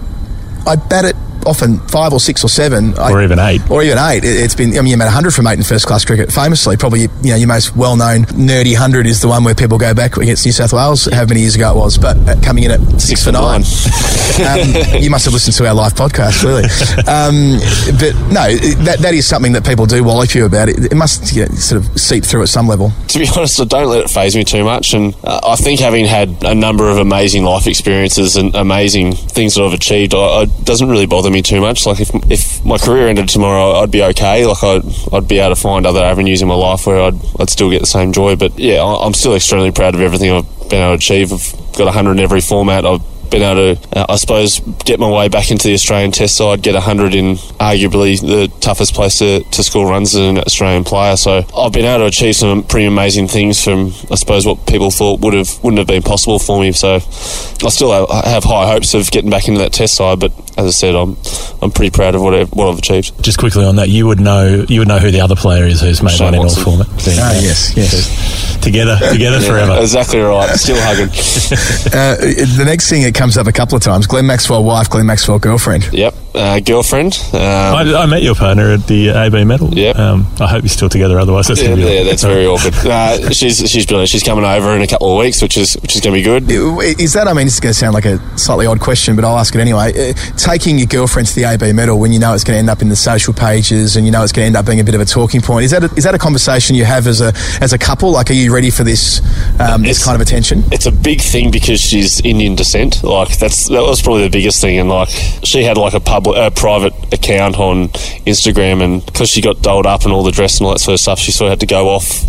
[0.67, 1.17] I bet it
[1.47, 2.97] often five or six or seven.
[2.99, 3.61] I- Or even eight.
[3.71, 4.25] Or even eight.
[4.25, 6.33] It, it's been, I mean, you made 100 from eight in first class cricket.
[6.33, 9.79] Famously, probably, you know, your most well known nerdy 100 is the one where people
[9.79, 12.65] go back against New South Wales, How many years ago it was, but uh, coming
[12.65, 13.63] in at six, for for nine.
[13.63, 14.61] nine.
[14.97, 16.65] um, you must have listened to our live podcast, really.
[17.07, 17.59] Um,
[17.99, 18.47] but no,
[18.85, 20.69] that, that is something that people do wallop you about.
[20.69, 22.93] It, it must you know, sort of seep through at some level.
[23.09, 24.95] to be honest, I don't let it phase me too much.
[24.95, 29.55] And uh, I think having had a number of amazing life experiences and amazing things
[29.55, 31.87] that I've achieved, I, it doesn't really bother me too much.
[31.87, 34.47] Like if if my career ended tomorrow, I'd be okay.
[34.47, 37.51] Like I'd, I'd be able to find other avenues in my life where I'd, I'd
[37.51, 38.37] still get the same joy.
[38.37, 41.33] But yeah, I'm still extremely proud of everything I've been able to achieve.
[41.33, 42.85] I've got 100 in every format.
[42.85, 46.37] I've been able to, uh, I suppose, get my way back into the Australian Test
[46.37, 50.85] side, get 100 in arguably the toughest place to, to score runs as an Australian
[50.85, 51.17] player.
[51.17, 54.91] So I've been able to achieve some pretty amazing things from, I suppose, what people
[54.91, 56.73] thought would have wouldn't have been possible for me.
[56.73, 60.33] So I still have, have high hopes of getting back into that Test side, but
[60.61, 61.17] as I said, I'm
[61.63, 63.23] I'm pretty proud of what I've, what I've achieved.
[63.23, 65.81] Just quickly on that, you would know you would know who the other player is
[65.81, 66.65] who's made Shane one in all Watson.
[66.65, 67.05] formats.
[67.05, 67.41] There Ah, go.
[67.41, 68.61] yes, yes.
[68.61, 69.79] Together, together forever.
[69.81, 70.51] Exactly right.
[70.57, 71.09] Still hugging.
[71.09, 72.17] Uh,
[72.59, 75.39] the next thing that comes up a couple of times Glenn Maxwell wife, Glenn Maxwell
[75.39, 75.89] girlfriend.
[75.93, 76.15] Yep.
[76.35, 77.19] Uh, girlfriend.
[77.33, 79.73] Um, I, I met your partner at the AB medal.
[79.75, 79.97] Yep.
[79.97, 81.19] Um, I hope you're still together.
[81.19, 82.75] Otherwise, that's yeah, be yeah, that's very awkward.
[82.87, 84.11] Uh, she's she's brilliant.
[84.11, 86.23] She's coming over in a couple of weeks, which is which is going to be
[86.23, 87.01] good.
[87.01, 89.39] Is that, I mean, it's going to sound like a slightly odd question, but I'll
[89.39, 90.11] ask it anyway.
[90.11, 90.15] Uh,
[90.51, 92.83] taking your girlfriend to the AB medal when you know it's going to end up
[92.83, 94.97] in the social pages and you know it's going to end up being a bit
[94.97, 97.33] of a talking point, is that a, is that a conversation you have as a
[97.61, 98.11] as a couple?
[98.11, 99.21] Like, are you ready for this
[99.61, 100.65] um, this kind of attention?
[100.73, 103.05] It's a big thing because she's Indian descent.
[103.05, 105.09] Like that's that was probably the biggest thing, and like
[105.45, 107.89] she had like a public uh, private account on
[108.27, 110.95] Instagram, and because she got dolled up and all the dress and all that sort
[110.95, 112.25] of stuff, she sort of had to go off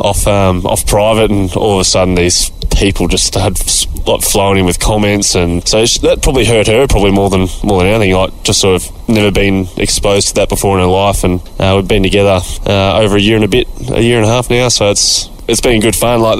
[0.00, 3.58] off um, off private, and all of a sudden these people just started
[4.06, 7.46] like flowing in with comments, and so she, that probably hurt her probably more than
[7.64, 8.14] more than anything.
[8.14, 11.74] Like just sort of never been exposed to that before in her life, and uh,
[11.76, 14.50] we've been together uh, over a year and a bit, a year and a half
[14.50, 14.68] now.
[14.68, 16.20] So it's it's been good fun.
[16.20, 16.38] Like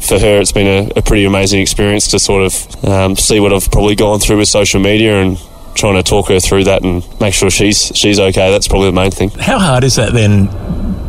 [0.00, 3.52] for her, it's been a, a pretty amazing experience to sort of um, see what
[3.52, 5.38] I've probably gone through with social media and
[5.76, 8.50] trying to talk her through that and make sure she's she's okay.
[8.50, 9.30] That's probably the main thing.
[9.30, 10.48] How hard is that then?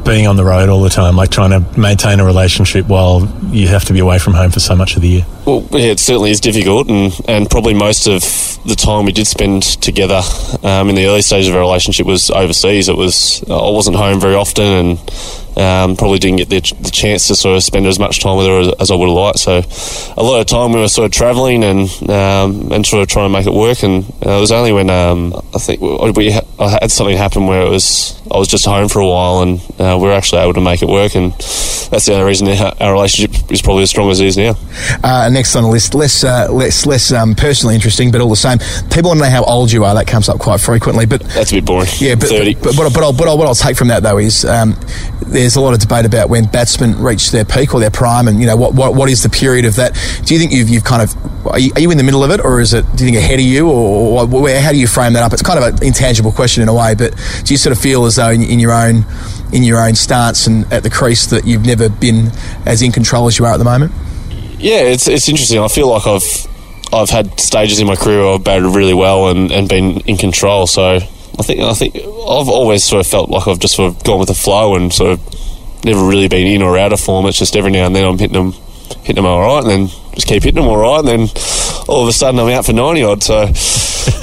[0.08, 3.68] Being on the road all the time, like trying to maintain a relationship while you
[3.68, 5.26] have to be away from home for so much of the year.
[5.46, 8.22] Well, yeah, it certainly is difficult, and, and probably most of
[8.64, 10.22] the time we did spend together
[10.64, 12.88] um, in the early stages of our relationship was overseas.
[12.88, 14.98] It was I wasn't home very often, and
[15.58, 18.46] um, probably didn't get the, the, chance to sort of spend as much time with
[18.46, 19.40] her as, as I would have liked.
[19.40, 19.62] So,
[20.16, 23.26] a lot of time we were sort of travelling and um, and sort of trying
[23.26, 23.84] to make it work.
[23.84, 27.48] And uh, it was only when um, I think we ha- I had something happen
[27.48, 30.42] where it was I was just home for a while, and uh, we were actually
[30.42, 31.16] able to make it work.
[31.16, 31.34] And
[31.90, 34.56] that's the only reason our relationship is probably as strong as it is now.
[35.04, 38.36] Uh, next on the list, less uh, less less um, personally interesting, but all the
[38.36, 38.60] same.
[38.90, 39.94] People want to know how old you are.
[39.96, 41.06] That comes up quite frequently.
[41.06, 41.90] But that's a bit boring.
[41.98, 42.56] Yeah, but thirty.
[42.56, 44.80] But, but, but, I'll, but I'll, what I'll take from that though is um,
[45.26, 48.40] there's a lot of debate about when batsmen reach their peak or their prime, and
[48.40, 49.94] you know what what, what is the period of that?
[50.26, 51.16] Do you think you've you've kind of
[51.48, 53.18] are you, are you in the middle of it, or is it do you think
[53.18, 55.34] ahead of you, or, or where, how do you frame that up?
[55.34, 58.06] It's kind of an intangible question in a way, but do you sort of feel
[58.06, 59.06] as though in, in your own
[59.54, 62.32] in your own stance and at the crease that you've never been
[62.66, 63.92] as in control as you are at the moment?
[64.60, 65.60] Yeah, it's it's interesting.
[65.60, 66.48] I feel like I've
[66.94, 70.18] I've had stages in my career where I've batted really well and, and been in
[70.18, 70.68] control.
[70.68, 74.04] So I think I think I've always sort of felt like I've just sort of
[74.04, 77.26] gone with the flow and sort of never really been in or out of form.
[77.28, 78.54] It's just every now and then I'm hitting them
[79.04, 81.30] hitting them all right, and then just keep hitting them all right, and then
[81.88, 83.22] all of a sudden I'm out for ninety odd.
[83.22, 83.46] So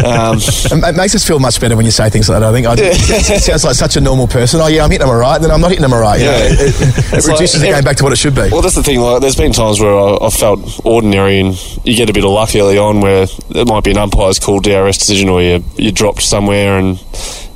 [0.05, 2.49] um, it makes us feel much better when you say things like that.
[2.49, 4.61] I think I, it sounds like such a normal person.
[4.61, 6.19] Oh yeah, I'm hitting them all right, then I'm not hitting them all right.
[6.19, 8.35] You yeah, know, it, it, it reduces like, it going back to what it should
[8.35, 8.49] be.
[8.51, 9.01] Well, that's the thing.
[9.01, 11.55] Like, there's been times where I, I felt ordinary, and
[11.85, 14.61] you get a bit of luck early on where it might be an umpire's call
[14.61, 16.99] DRS decision, or you you dropped somewhere, and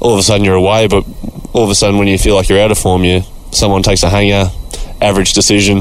[0.00, 0.86] all of a sudden you're away.
[0.88, 1.04] But
[1.52, 4.02] all of a sudden, when you feel like you're out of form, you someone takes
[4.02, 4.50] a hanger
[5.00, 5.78] average decision,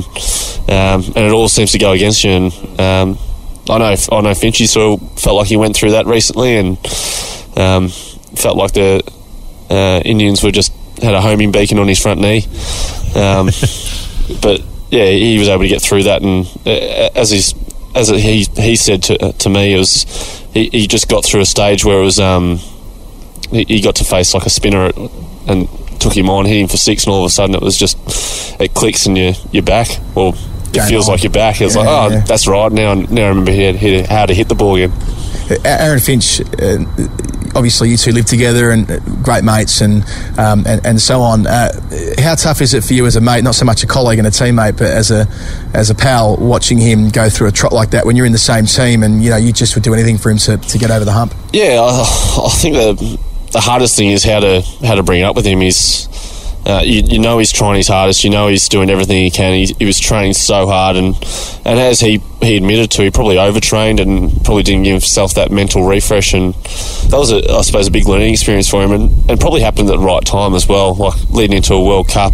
[0.68, 2.32] um, and it all seems to go against you.
[2.32, 3.18] And um,
[3.70, 6.78] I know I know Finchy sort of felt like he went through that recently, and
[7.58, 9.04] um, felt like the
[9.70, 12.44] uh, Indians were just had a homing beacon on his front knee.
[13.16, 13.48] Um,
[14.42, 17.54] but yeah, he was able to get through that, and uh, as he's
[17.96, 20.04] as he he said to to me, it was
[20.54, 22.58] he, he just got through a stage where it was um,
[23.52, 24.92] he, he got to face like a spinner
[25.48, 25.68] and
[26.00, 27.98] took him on, hit him for six, and all of a sudden it was just
[28.62, 29.88] it clicks and you you're back.
[30.16, 30.36] Well,
[30.74, 31.14] it feels on.
[31.14, 31.62] like you're back.
[31.62, 32.20] It's yeah, like oh, yeah.
[32.22, 32.72] that's right.
[32.72, 33.52] Now now I remember
[34.08, 34.92] how to hit the ball again.
[35.64, 36.84] Aaron Finch, uh,
[37.56, 40.04] obviously you two live together and uh, great mates and
[40.38, 41.48] um, and, and, so on.
[41.48, 41.72] Uh,
[42.20, 44.28] how tough is it for you as a mate, not so much a colleague and
[44.28, 45.28] a teammate, but as a
[45.74, 48.38] as a pal, watching him go through a trot like that when you're in the
[48.38, 50.92] same team and you know you just would do anything for him to, to get
[50.92, 51.34] over the hump?
[51.54, 53.20] Yeah, I, I think the
[53.52, 55.62] the hardest thing is how to how to bring it up with him.
[55.62, 56.08] Is
[56.68, 58.26] uh, you, you, know he's trying his hardest.
[58.26, 59.54] You know he's doing everything he can.
[59.54, 61.16] He, he, was training so hard, and
[61.64, 65.50] and as he, he admitted to, he probably overtrained and probably didn't give himself that
[65.50, 66.34] mental refresh.
[66.34, 69.62] And that was, a, I suppose, a big learning experience for him, and, and probably
[69.62, 70.94] happened at the right time as well.
[70.94, 72.34] Like leading into a World Cup,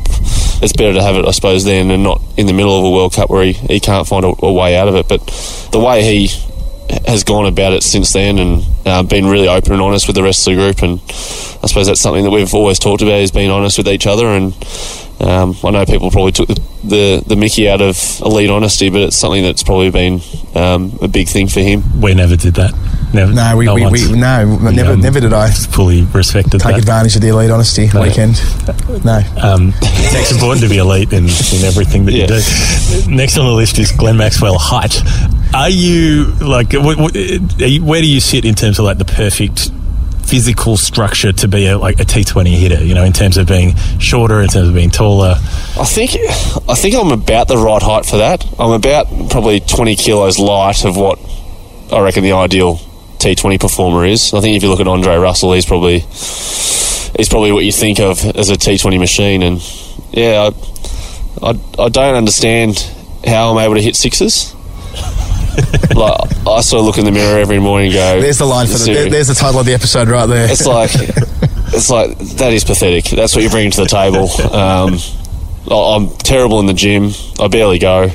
[0.64, 2.90] it's better to have it, I suppose, then and not in the middle of a
[2.90, 5.08] World Cup where he, he can't find a, a way out of it.
[5.08, 5.28] But
[5.72, 6.30] the way he
[7.08, 10.24] has gone about it since then and uh, been really open and honest with the
[10.24, 10.82] rest of the group.
[10.82, 11.00] And
[11.64, 14.28] I suppose that's something that we've always talked about is being honest with each other.
[14.28, 14.54] And
[15.20, 19.02] um, I know people probably took the, the, the, Mickey out of elite honesty, but
[19.02, 20.22] it's something that's probably been
[20.56, 22.02] um, a big thing for him.
[22.02, 22.74] We never did that.
[23.14, 26.72] Never, no, we, we, we, no, we, never, um, never did I fully respected take
[26.74, 26.80] that.
[26.80, 28.02] advantage of the elite honesty no.
[28.02, 28.42] weekend.
[29.06, 32.24] No, um, it's important to be elite in, in everything that yeah.
[32.24, 33.16] you do.
[33.16, 35.00] Next on the list is Glenn Maxwell height.
[35.54, 36.82] Are you like you,
[37.86, 39.70] where do you sit in terms of like the perfect
[40.26, 43.76] physical structure to be a, like a T20 hitter, you know, in terms of being
[44.00, 45.36] shorter, in terms of being taller?
[45.80, 46.16] I think
[46.68, 48.44] I think I'm about the right height for that.
[48.58, 51.20] I'm about probably 20 kilos light of what
[51.92, 52.80] I reckon the ideal
[53.24, 54.34] T20 performer is.
[54.34, 58.00] I think if you look at Andre Russell, he's probably he's probably what you think
[58.00, 59.44] of as a T20 machine.
[59.44, 59.62] And
[60.12, 60.50] yeah,
[61.42, 62.80] I, I, I don't understand
[63.26, 64.54] how I'm able to hit sixes.
[65.96, 68.22] like I sort of look in the mirror every morning and go.
[68.22, 68.94] There's the line for the.
[68.94, 70.52] There, there's the title of the episode right there.
[70.52, 73.06] It's like, it's like that is pathetic.
[73.06, 74.30] That's what you're bringing to the table.
[74.54, 74.98] Um,
[75.72, 77.12] I'm terrible in the gym.
[77.40, 78.10] I barely go.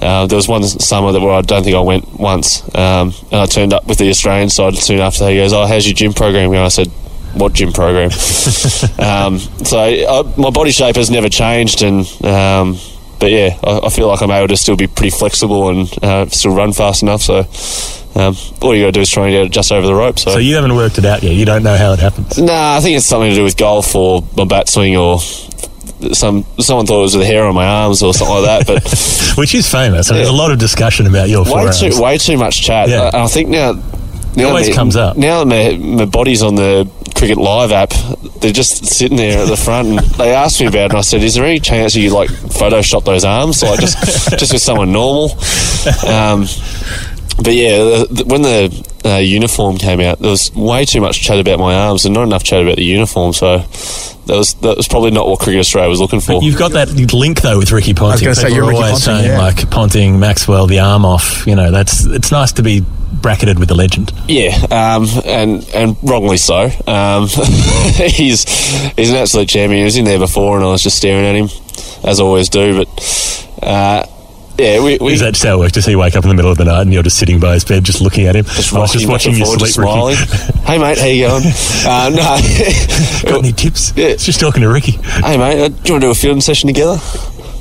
[0.00, 3.40] Uh, there was one summer that where I don't think I went once, um, and
[3.40, 5.28] I turned up with the Australian side soon after.
[5.28, 6.88] He goes, "Oh, how's your gym program?" going?" I said,
[7.34, 8.10] "What gym program?"
[8.98, 12.78] um, so I, my body shape has never changed, and um,
[13.18, 16.26] but yeah, I, I feel like I'm able to still be pretty flexible and uh,
[16.26, 17.20] still run fast enough.
[17.22, 17.40] So
[18.14, 20.18] um, all you got to do is try and get it just over the rope.
[20.18, 21.34] So, So you haven't worked it out yet.
[21.34, 22.38] You don't know how it happens.
[22.38, 25.18] Nah, I think it's something to do with golf or my bat swing or
[26.12, 28.66] some someone thought it was the hair on my arms or something like that.
[28.66, 30.08] But Which is famous.
[30.08, 31.80] And There's a lot of discussion about your way forearms.
[31.80, 32.88] too way too much chat.
[32.88, 33.06] Yeah.
[33.08, 33.80] And I think now.
[34.36, 35.16] Now always that my- comes up.
[35.16, 37.92] Now that my, my body's on the Cricket Live app,
[38.40, 40.90] they're just sitting there at the front, and they asked me about it.
[40.90, 43.98] And I said, "Is there any chance you like Photoshop those arms, like just
[44.38, 45.30] just with someone normal?"
[46.06, 46.46] Um,
[47.42, 51.20] but yeah, the, the, when the uh, uniform came out, there was way too much
[51.20, 53.32] chat about my arms and not enough chat about the uniform.
[53.32, 53.64] So
[54.30, 56.40] that was that was probably not what Cricket Australia was looking for.
[56.42, 58.28] You've got that link though with Ricky Ponting.
[58.28, 59.38] I was gonna say, you're are Ricky always Ponting, saying yeah.
[59.38, 61.46] like Ponting, Maxwell, the arm off.
[61.46, 64.12] You know, that's it's nice to be bracketed with a legend.
[64.28, 66.70] Yeah, um, and and wrongly so.
[66.86, 67.26] Um,
[67.96, 68.44] he's
[68.94, 69.80] he's an absolute champion.
[69.80, 71.48] He was in there before, and I was just staring at him,
[72.04, 72.84] as I always do.
[72.84, 74.06] But uh,
[74.60, 75.72] yeah, we, we Is that just how it works?
[75.72, 77.54] Does he wake up in the middle of the night and you're just sitting by
[77.54, 78.44] his bed, just looking at him?
[78.44, 80.16] just I was just watching you sleep, smiling.
[80.64, 81.44] hey mate, how you going?
[81.86, 83.92] uh, no, Got any tips?
[83.96, 84.16] Yeah.
[84.16, 84.92] Just talking to Ricky.
[85.02, 86.98] hey mate, uh, do you want to do a fielding session together?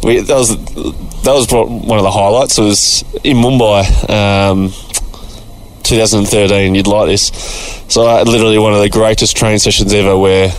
[0.03, 0.55] We, that was
[1.23, 2.57] that was one of the highlights.
[2.57, 4.69] It was in Mumbai, um,
[5.83, 6.75] 2013.
[6.75, 7.27] You'd like this.
[7.89, 10.49] So I had literally one of the greatest training sessions ever, where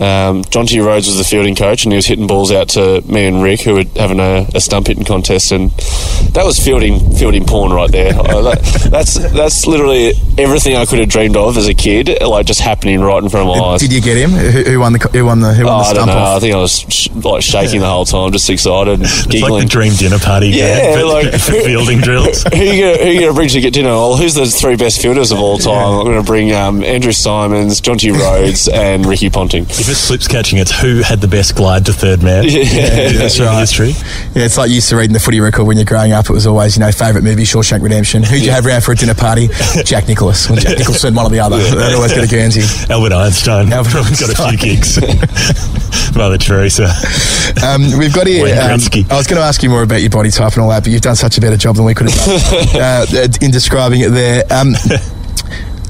[0.00, 3.26] um, Jonty Rhodes was the fielding coach, and he was hitting balls out to me
[3.26, 5.70] and Rick, who were having a, a stump hitting contest, and
[6.32, 8.12] that was fielding fielding porn right there.
[8.12, 12.60] That, that's that's literally everything I could have dreamed of as a kid, like just
[12.60, 13.80] happening right in front of my eyes.
[13.80, 14.30] Did you get him?
[14.30, 16.10] Who, who won the who won the who won Oh, the I don't stump.
[16.10, 16.40] I off?
[16.40, 19.62] think I was sh- like shaking the whole time, just excited, and It's like giggling.
[19.64, 20.48] the dream dinner party.
[20.48, 22.42] Yeah, like- for fielding drills.
[22.44, 23.90] who you gonna, who you gonna bring to get dinner?
[23.90, 25.98] Well, who's the three best fielders of all time?
[25.98, 28.10] I'm going to bring um, Andrew Symonds, John T.
[28.10, 29.64] Rhodes, and Ricky Ponting.
[29.64, 32.44] If it's slips catching, it's who had the best glide to third man.
[32.50, 33.60] Yeah, that's in right.
[33.60, 33.88] History.
[34.34, 36.28] Yeah, it's like you used to reading the footy record when you're growing up.
[36.30, 38.22] It was always, you know, favourite movie, Shawshank Redemption.
[38.22, 39.48] Who'd you have around for a dinner party?
[39.84, 40.48] Jack Nicholas.
[40.48, 41.56] Well, Jack Nicholson, said one or the other.
[41.58, 42.62] They'd always get a Guernsey.
[42.92, 43.72] Albert Einstein.
[43.72, 45.16] Albert Probably got a few Einstein.
[45.16, 46.16] gigs.
[46.16, 46.90] Mother Teresa.
[47.64, 48.46] Um, we've got here.
[48.46, 48.80] Um,
[49.10, 50.92] I was going to ask you more about your body type and all that, but
[50.92, 54.10] you've done such a better job than we could have done uh, in describing it
[54.10, 54.44] there.
[54.50, 54.74] Um,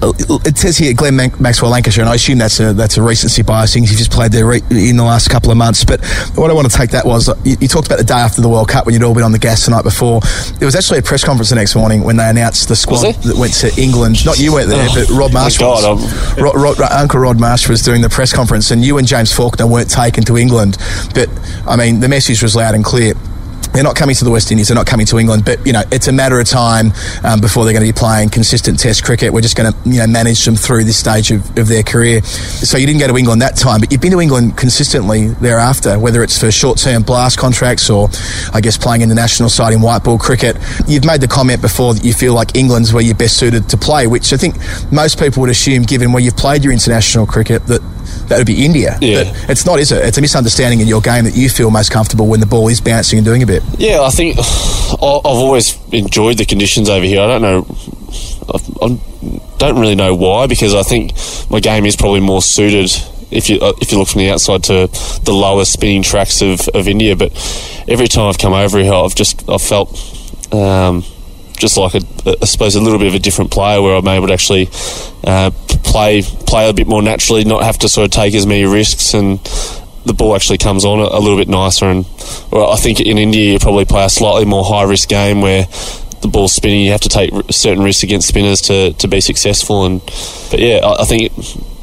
[0.02, 3.74] it says here Glenn Maxwell Lancashire, and I assume that's a that's a recency bias
[3.74, 3.82] thing.
[3.84, 5.84] You've just played there re- in the last couple of months.
[5.84, 6.04] But
[6.36, 8.40] what I want to take that was uh, you, you talked about the day after
[8.40, 10.20] the World Cup when you'd all been on the gas the night before.
[10.58, 13.36] There was actually a press conference the next morning when they announced the squad that
[13.36, 14.24] went to England.
[14.24, 16.38] Not you went there, Oh, but Rod Marsh God, was.
[16.38, 19.66] Rod, Rod, Uncle Rod Marsh was doing the press conference, and you and James Faulkner
[19.66, 20.78] weren't taken to England.
[21.14, 21.28] But
[21.66, 23.14] I mean, the message was loud and clear.
[23.72, 24.68] They're not coming to the West Indies.
[24.68, 25.44] They're not coming to England.
[25.44, 26.92] But you know, it's a matter of time
[27.24, 29.32] um, before they're going to be playing consistent Test cricket.
[29.32, 32.22] We're just going to you know manage them through this stage of, of their career.
[32.22, 35.98] So you didn't go to England that time, but you've been to England consistently thereafter,
[35.98, 38.08] whether it's for short-term blast contracts or,
[38.52, 40.56] I guess, playing in the national side in white ball cricket.
[40.86, 43.76] You've made the comment before that you feel like England's where you're best suited to
[43.76, 44.56] play, which I think
[44.92, 47.82] most people would assume, given where you've played your international cricket, that
[48.28, 48.98] that would be India.
[49.00, 49.24] Yeah.
[49.24, 50.04] But it's not, is it?
[50.04, 52.80] It's a misunderstanding in your game that you feel most comfortable when the ball is
[52.80, 53.62] bouncing and doing a bit.
[53.78, 57.20] Yeah, I think I've always enjoyed the conditions over here.
[57.20, 57.66] I don't know,
[58.52, 59.00] I I
[59.58, 61.12] don't really know why because I think
[61.50, 62.90] my game is probably more suited.
[63.30, 64.88] If you uh, if you look from the outside to
[65.24, 67.30] the lower spinning tracks of, of India, but
[67.86, 69.90] every time I've come over here, I've just I've felt
[70.52, 71.04] um,
[71.56, 72.00] just like a,
[72.40, 74.68] I suppose a little bit of a different player where I'm able to actually
[75.22, 75.50] uh,
[75.90, 79.12] play play a bit more naturally, not have to sort of take as many risks,
[79.12, 79.38] and
[80.06, 81.86] the ball actually comes on a, a little bit nicer.
[81.86, 82.06] And
[82.50, 85.64] well, I think in India you probably play a slightly more high risk game where
[86.22, 86.82] the ball's spinning.
[86.82, 89.84] You have to take certain risks against spinners to, to be successful.
[89.84, 90.00] And
[90.50, 91.32] but yeah, I, I think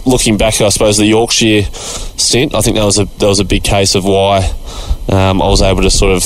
[0.05, 3.45] looking back, I suppose the Yorkshire stint, I think that was a that was a
[3.45, 4.37] big case of why
[5.09, 6.23] um, I was able to sort of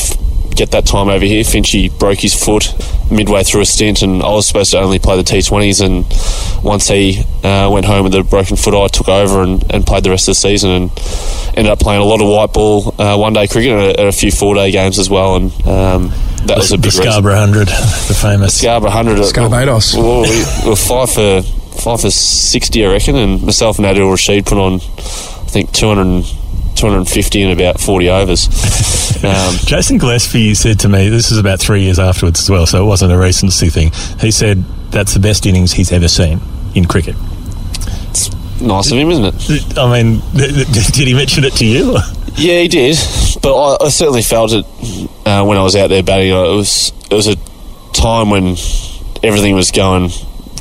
[0.55, 1.43] get that time over here.
[1.43, 2.73] Finchy broke his foot
[3.11, 5.83] midway through a stint, and I was supposed to only play the T20s.
[5.83, 9.85] And once he uh, went home with a broken foot, I took over and, and
[9.85, 10.91] played the rest of the season, and
[11.57, 14.07] ended up playing a lot of white ball uh, one day cricket and a, and
[14.09, 15.35] a few four day games as well.
[15.35, 16.09] And um,
[16.45, 17.03] that was a the big reason.
[17.03, 18.59] Scarborough 100, the famous.
[18.59, 19.17] Scarborough hundred.
[19.19, 19.95] Scarbados.
[19.95, 21.41] Well, we were five for
[21.81, 26.25] five for sixty, I reckon, and myself and Adil Rashid put on, I think 200,
[26.81, 28.47] 250 in about forty overs.
[29.23, 32.83] um, Jason Gillespie said to me, this is about three years afterwards as well, so
[32.83, 33.91] it wasn't a recency thing.
[34.19, 36.41] He said that's the best innings he's ever seen
[36.75, 37.15] in cricket.
[38.09, 39.77] It's nice of him, isn't it?
[39.77, 41.97] I mean, did he mention it to you?
[42.35, 42.97] Yeah, he did,
[43.43, 44.65] but I, I certainly felt it
[45.25, 46.31] uh, when I was out there batting.
[46.31, 47.35] uh, It was it was a
[47.93, 48.55] time when
[49.21, 50.09] everything was going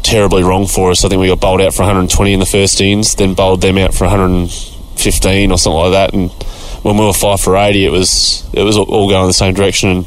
[0.03, 1.05] terribly wrong for us.
[1.05, 3.79] I think we got bowled out for 120 in the first innings, then bowled them
[3.79, 4.05] out for
[5.01, 6.15] 115 or something like that.
[6.15, 6.31] And
[6.85, 9.55] when we were five for 80, it was it was all going in the same
[9.55, 9.89] direction.
[9.91, 10.07] And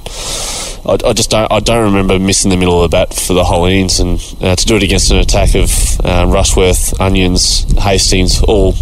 [0.86, 3.44] I, I just don't I don't remember missing the middle of the bat for the
[3.44, 3.66] whole.
[3.66, 3.90] And
[4.42, 5.72] uh, to do it against an attack of
[6.04, 8.76] uh, Rushworth, Onions, Hastings, all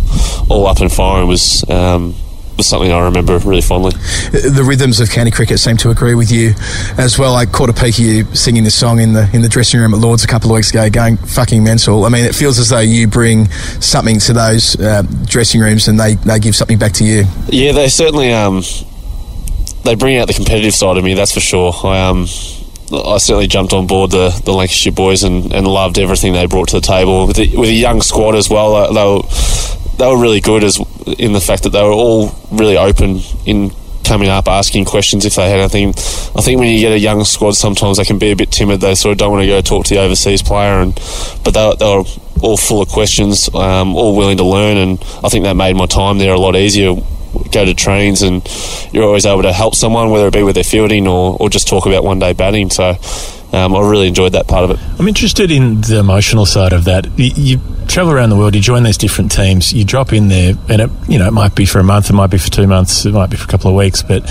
[0.49, 1.67] all up and firing was.
[1.69, 2.15] Um,
[2.61, 3.91] was something I remember really fondly.
[4.31, 6.53] the rhythms of county cricket seem to agree with you
[6.97, 7.35] as well.
[7.35, 9.95] I caught a peek of you singing this song in the in the dressing room
[9.95, 12.05] at Lords a couple of weeks ago, going fucking mental.
[12.05, 13.49] I mean, it feels as though you bring
[13.81, 17.23] something to those uh, dressing rooms, and they, they give something back to you.
[17.47, 18.61] Yeah, they certainly um,
[19.83, 21.15] they bring out the competitive side of me.
[21.15, 21.73] That's for sure.
[21.83, 22.27] I um,
[22.93, 26.69] I certainly jumped on board the, the Lancashire boys and, and loved everything they brought
[26.69, 28.75] to the table with the, with a young squad as well.
[28.75, 29.21] Uh, they were
[29.97, 30.79] they were really good as
[31.17, 33.71] in the fact that they were all really open in
[34.03, 35.89] coming up asking questions if they had anything.
[36.35, 38.81] I think when you get a young squad, sometimes they can be a bit timid.
[38.81, 40.93] They sort of don't want to go talk to the overseas player, and
[41.45, 42.03] but they, they were
[42.41, 45.85] all full of questions, um, all willing to learn, and I think that made my
[45.85, 46.95] time there a lot easier.
[47.51, 48.45] Go to trains, and
[48.91, 51.67] you're always able to help someone, whether it be with their fielding or, or just
[51.69, 52.69] talk about one day batting.
[52.69, 52.95] So
[53.53, 54.79] um, I really enjoyed that part of it.
[54.99, 57.05] I'm interested in the emotional side of that.
[57.17, 60.53] You, you travel around the world, you join these different teams, you drop in there,
[60.69, 62.67] and it, you know it might be for a month, it might be for two
[62.67, 64.23] months, it might be for a couple of weeks, but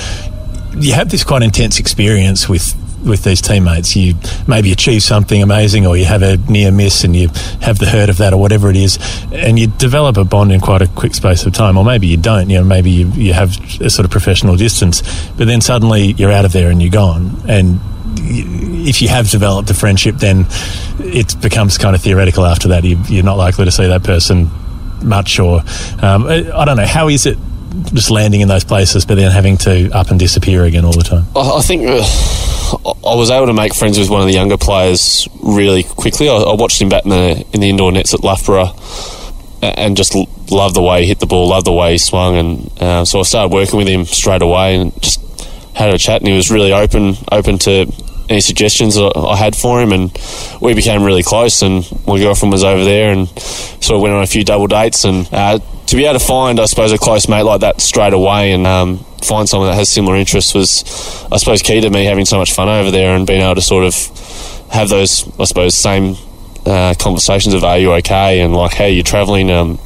[0.77, 3.97] you have this quite intense experience with with these teammates.
[3.97, 4.15] You
[4.47, 7.29] maybe achieve something amazing, or you have a near miss, and you
[7.61, 8.99] have the hurt of that, or whatever it is,
[9.33, 11.77] and you develop a bond in quite a quick space of time.
[11.77, 12.51] Or maybe you don't.
[12.51, 13.51] You know, maybe you, you have
[13.81, 15.03] a sort of professional distance,
[15.37, 17.81] but then suddenly you're out of there and you're gone, and
[18.23, 20.47] if you have developed a friendship, then
[20.99, 22.85] it becomes kind of theoretical after that.
[22.85, 24.51] You, you're not likely to see that person
[25.03, 25.61] much, or
[26.03, 26.87] um, I don't know.
[26.87, 27.39] How is it
[27.93, 31.03] just landing in those places, but then having to up and disappear again all the
[31.03, 31.25] time?
[31.37, 32.03] I, think uh,
[33.07, 36.29] I was able to make friends with one of the younger players really quickly.
[36.29, 38.75] I, watched him bat in the in the indoor nets at Loughborough,
[39.63, 40.15] and just
[40.51, 43.21] loved the way he hit the ball, loved the way he swung, and uh, so
[43.21, 45.21] I started working with him straight away and just
[45.75, 46.21] had a chat.
[46.21, 47.87] And he was really open open to
[48.31, 50.17] any suggestions I had for him, and
[50.61, 51.63] we became really close.
[51.63, 55.05] And my girlfriend was over there, and sort of went on a few double dates.
[55.05, 58.13] And uh, to be able to find, I suppose, a close mate like that straight
[58.13, 60.85] away, and um, find someone that has similar interests was,
[61.31, 63.63] I suppose, key to me having so much fun over there and being able to
[63.63, 63.95] sort of
[64.71, 66.15] have those, I suppose, same
[66.65, 69.51] uh, conversations of are you okay and like how are you travelling.
[69.51, 69.79] Um,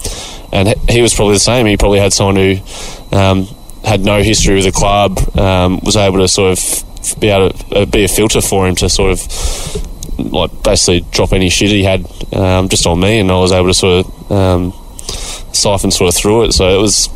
[0.53, 1.65] and he- he was probably the same.
[1.67, 2.57] He probably had someone who
[3.17, 3.47] um,
[3.85, 6.85] had no history with the club, um, was able to sort of
[7.21, 11.33] be able to uh, be a filter for him to sort of like basically drop
[11.33, 14.33] any shit he had um, just on me, and I was able to sort of
[14.33, 14.73] um,
[15.53, 16.53] siphon sort of through it.
[16.53, 17.09] So it was,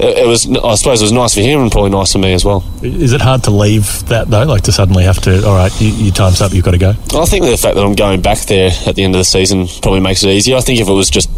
[0.00, 0.46] it, it was.
[0.48, 2.64] I suppose it was nice for him and probably nice for me as well.
[2.82, 4.44] Is it hard to leave that though?
[4.44, 6.90] Like to suddenly have to, all right, you, your time's up, you've got to go.
[6.90, 9.66] I think the fact that I'm going back there at the end of the season
[9.80, 10.56] probably makes it easier.
[10.56, 11.30] I think if it was just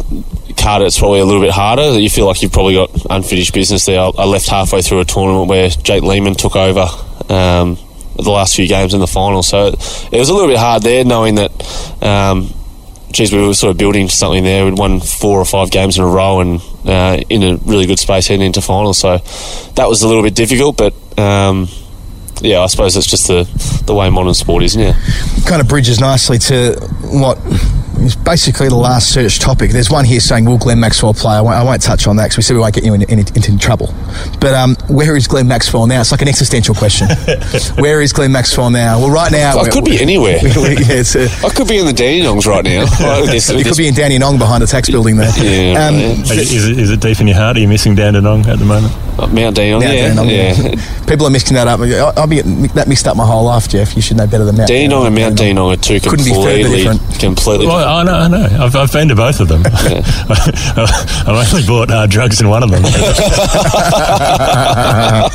[0.57, 1.99] Carter, it's probably a little bit harder.
[1.99, 3.99] You feel like you've probably got unfinished business there.
[3.99, 6.87] I I left halfway through a tournament where Jake Lehmann took over
[7.29, 7.77] um,
[8.15, 11.03] the last few games in the final, so it was a little bit hard there,
[11.03, 11.51] knowing that.
[12.03, 12.53] Um,
[13.11, 14.65] geez, we were sort of building something there.
[14.65, 17.97] We'd won four or five games in a row and uh, in a really good
[17.97, 18.97] space heading into finals.
[18.97, 19.19] So
[19.75, 21.69] that was a little bit difficult, but um,
[22.41, 23.47] yeah, I suppose it's just the,
[23.85, 24.99] the way modern sport is, yeah.
[25.47, 27.37] kind of bridges nicely to what
[28.05, 29.71] is basically the last search topic.
[29.71, 32.25] There's one here saying, "Will Glenn Maxwell play?" I won't, I won't touch on that
[32.25, 33.93] because we said we won't get you in, in, into trouble.
[34.39, 36.01] But um, where is Glenn Maxwell now?
[36.01, 37.07] It's like an existential question.
[37.77, 38.99] where is Glenn Maxwell now?
[38.99, 40.37] Well, right now, I could be anywhere.
[40.43, 42.85] yeah, it's a, I could be in the Dandenongs right now.
[43.05, 45.31] Like this- you with could be in Dandenong behind a tax building there.
[45.37, 46.11] Yeah, Um, yeah.
[46.35, 47.57] Is it, is it deep in your heart?
[47.57, 48.93] Are you missing Dandenong at the moment?
[49.17, 50.13] Uh, Mount Dandenong, Mount yeah.
[50.13, 51.05] Dandenong, yeah.
[51.07, 51.79] People are mixing that up.
[51.79, 53.95] I- I'll be getting that mixed up my whole life, Jeff.
[53.95, 54.67] You should know better than that.
[54.67, 57.19] Dandenong and Mount Dandenong are two Couldn't be further completely, different.
[57.19, 58.43] completely Well, I know, I know.
[58.65, 59.63] I've, I've been to both of them.
[59.65, 62.83] I've only bought uh, drugs in one of them.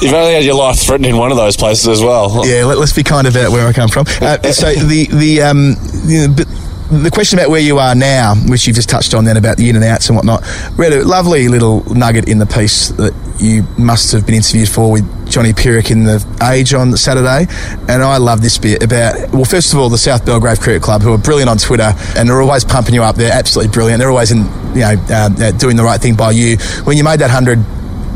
[0.00, 2.46] You've only had your life threatened in one of those places as well.
[2.46, 4.06] Yeah, let, us be kind about where I come from.
[4.20, 6.46] Uh, so the the um, you know, but
[6.90, 9.70] the question about where you are now, which you've just touched on then about the
[9.70, 10.42] in and outs and whatnot,
[10.76, 14.90] read a lovely little nugget in the piece that you must have been interviewed for
[14.90, 17.46] with Johnny Pierik in the Age on Saturday,
[17.88, 21.02] and I love this bit about well, first of all, the South Belgrave Cricket Club,
[21.02, 23.14] who are brilliant on Twitter and they're always pumping you up.
[23.14, 24.00] They're absolutely brilliant.
[24.00, 24.38] They're always in
[24.74, 26.56] you know uh, uh, doing the right thing by you.
[26.84, 27.60] When you made that hundred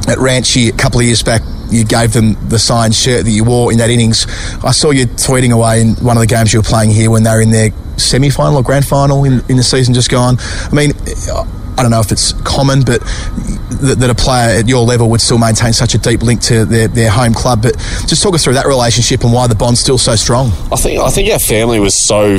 [0.08, 1.42] at Ranchi a couple of years back,
[1.74, 4.26] you gave them the signed shirt that you wore in that innings.
[4.64, 7.22] I saw you tweeting away in one of the games you were playing here when
[7.22, 10.36] they were in their semi final or grand final in, in the season just gone.
[10.40, 10.92] I mean,
[11.76, 15.20] I don't know if it's common, but that, that a player at your level would
[15.20, 17.62] still maintain such a deep link to their, their home club.
[17.62, 20.52] But just talk us through that relationship and why the bond's still so strong.
[20.72, 22.38] I think I think our family was so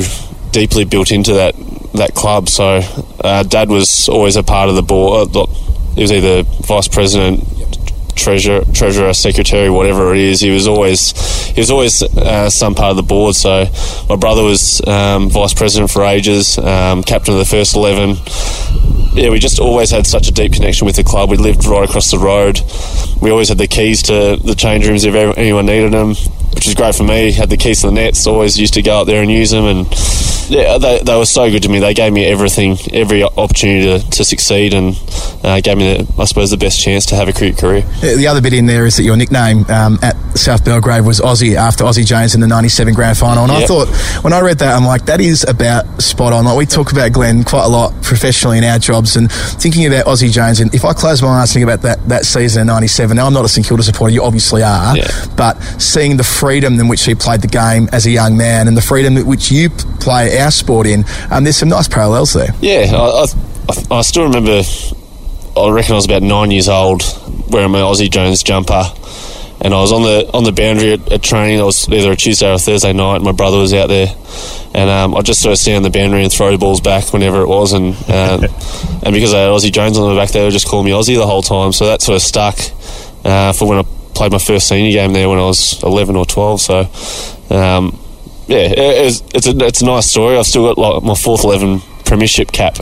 [0.52, 1.54] deeply built into that
[1.94, 2.48] that club.
[2.48, 2.80] So,
[3.22, 5.36] uh, Dad was always a part of the board.
[5.36, 5.46] Uh,
[5.94, 7.40] he was either vice president,
[8.16, 10.40] treasurer, treasurer, secretary, whatever it is.
[10.40, 11.12] He was always
[11.48, 13.34] he was always uh, some part of the board.
[13.36, 13.66] So,
[14.08, 18.16] my brother was um, vice president for ages, um, captain of the first eleven.
[19.14, 21.30] Yeah, we just always had such a deep connection with the club.
[21.30, 22.60] We lived right across the road.
[23.22, 26.14] We always had the keys to the change rooms if anyone needed them,
[26.54, 27.32] which was great for me.
[27.32, 28.26] Had the keys to the nets.
[28.26, 29.86] Always used to go out there and use them, and
[30.48, 31.80] yeah, they, they were so good to me.
[31.80, 34.94] They gave me everything, every opportunity to, to succeed, and
[35.42, 37.82] uh, gave me, the, I suppose, the best chance to have a cricket career.
[38.00, 41.56] The other bit in there is that your nickname um, at South Belgrave was Aussie
[41.56, 43.42] after Aussie Jones in the 97 grand final.
[43.44, 43.88] And I thought,
[44.22, 46.44] when I read that, I'm like, that is about spot on.
[46.44, 50.06] Like, we talk about Glenn quite a lot professionally in our jobs and thinking about
[50.06, 50.60] Aussie Jones.
[50.60, 53.32] And if I close my eyes thinking about that, that season in 97, now I'm
[53.32, 55.08] not a St Kilda supporter, you obviously are, Yeah.
[55.36, 58.76] but seeing the freedom in which he played the game as a young man and
[58.76, 62.48] the freedom in which you play our sport in, um, there's some nice parallels there.
[62.60, 63.26] Yeah, I,
[63.68, 64.62] I, I still remember.
[65.56, 67.02] I reckon I was about nine years old,
[67.50, 68.84] wearing my Aussie Jones jumper,
[69.62, 71.58] and I was on the on the boundary at, at training.
[71.58, 73.16] It was either a Tuesday or a Thursday night.
[73.16, 74.08] And my brother was out there,
[74.74, 77.12] and um, I just sort of stand on the boundary and throw the balls back
[77.14, 78.46] whenever it was, and uh,
[79.02, 81.16] and because I had Aussie Jones on the back, they would just call me Aussie
[81.16, 81.72] the whole time.
[81.72, 82.58] So that sort of stuck
[83.24, 86.24] uh, for when I played my first senior game there when I was eleven or
[86.26, 86.60] twelve.
[86.60, 86.88] So.
[87.50, 87.98] Um,
[88.48, 90.36] yeah, it, it's, it's a it's a nice story.
[90.38, 92.78] I've still got like my fourth eleven premiership cap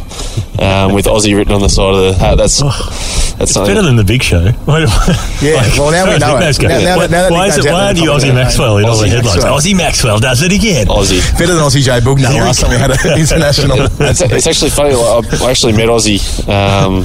[0.61, 2.35] um, with Aussie written on the side of the hat.
[2.37, 3.75] That's that's something.
[3.75, 4.53] Better than the big show.
[4.69, 4.85] Why-
[5.41, 6.41] Yeah, well, now we know it.
[6.41, 7.65] Nicknames go- Now- now that- now why is it?
[7.65, 8.35] Why aren't you Aussie.
[8.35, 9.37] Maxwell in all the Aussie headlines?
[9.37, 9.59] Maxwell.
[9.59, 10.87] Aussie Maxwell does it again.
[10.89, 11.21] Aussie.
[11.39, 13.79] Better than Aussie Joe Bugner Here last time we had an international.
[14.05, 14.93] It's, it's actually funny.
[14.95, 16.21] Like, I actually met Aussie.
[16.47, 17.05] Um,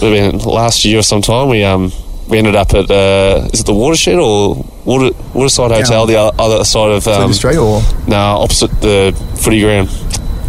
[0.00, 1.48] would have been last year or sometime.
[1.48, 1.90] We um
[2.28, 6.64] we ended up at uh, is it the Watershed or Water Waterside Hotel, the other
[6.64, 9.88] side of um, Street or no opposite the footy ground,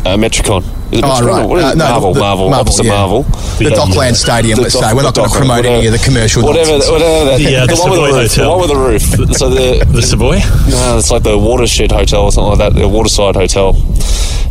[0.05, 0.63] uh, Metricon.
[0.93, 1.25] Is it Oh, Metricon?
[1.27, 1.49] right.
[1.49, 1.77] What is Uh, it?
[1.77, 2.91] no, Marvel, the- Marvel, Marvel, opposite yeah.
[2.91, 3.23] Marvel.
[3.57, 4.55] the Dockland Stadium.
[4.57, 6.43] The let's dock- say we're not the going to dock- promote any of the commercial
[6.43, 6.91] Whatever, nonsense.
[6.91, 8.35] whatever that, The, uh, the, the one with the Savoy roof.
[8.35, 9.37] The one with the roof.
[9.37, 10.37] So the The Savoy.
[10.69, 13.73] no, it's like the Watershed Hotel or something like that, the Waterside Hotel.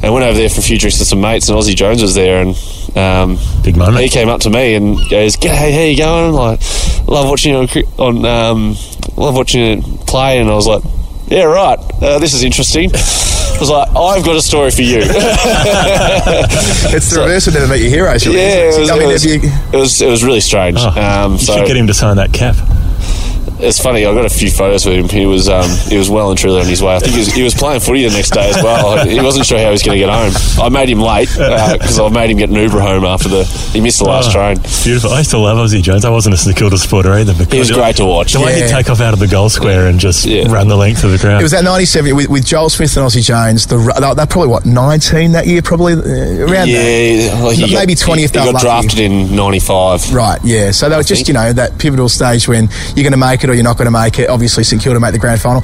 [0.03, 2.03] And I went over there for a few drinks with some mates, and Aussie Jones
[2.03, 2.57] was there, and
[2.96, 3.98] um, Big moment.
[4.03, 6.32] he came up to me and goes, "Hey, how you going?
[6.32, 6.61] Like,
[7.07, 8.76] love watching you on, on um,
[9.16, 10.82] love watching you play." And I was like,
[11.28, 11.78] "Yeah, right.
[12.03, 15.03] Uh, this is interesting." I was like, "I've got a story for you."
[16.94, 18.26] It's the reverse of never meet your heroes.
[18.26, 19.40] really, yeah, it was, I mean, it, was, you,
[19.72, 20.76] it was it was really strange.
[20.80, 22.57] Oh, um, you so should get him to sign that cap.
[23.61, 24.05] It's funny.
[24.07, 25.09] I got a few photos with him.
[25.09, 26.94] He was um, he was well and truly on his way.
[26.96, 29.05] I think he was, he was playing footy the next day as well.
[29.07, 30.32] He wasn't sure how he was going to get home.
[30.64, 33.80] I made him late because I made him get an Uber home after the he
[33.80, 34.57] missed the last Oh, train.
[34.84, 35.11] Beautiful.
[35.12, 36.05] I used to love Aussie Jones.
[36.05, 37.34] I wasn't a St Kilda supporter either.
[37.34, 38.32] But He was great to watch.
[38.34, 38.66] The way Yeah.
[38.66, 40.50] he'd take off out of the goal square and just Yeah.
[40.53, 41.40] run the length of the ground.
[41.40, 43.66] it was that 97 with, with Joel Smith and Aussie Jones.
[43.66, 45.62] The, ru- they're probably, what, 19 that year?
[45.62, 46.68] Probably uh, around that.
[46.68, 48.64] Yeah, like he Maybe got, 20 He, if he they got lucky.
[48.64, 50.12] drafted in '95.
[50.14, 50.70] Right, yeah.
[50.70, 51.28] So they were just, think.
[51.28, 53.86] you know, that pivotal stage when you're going to make it or you're not going
[53.86, 54.28] to make it.
[54.28, 55.62] Obviously, St Kilda make the grand final.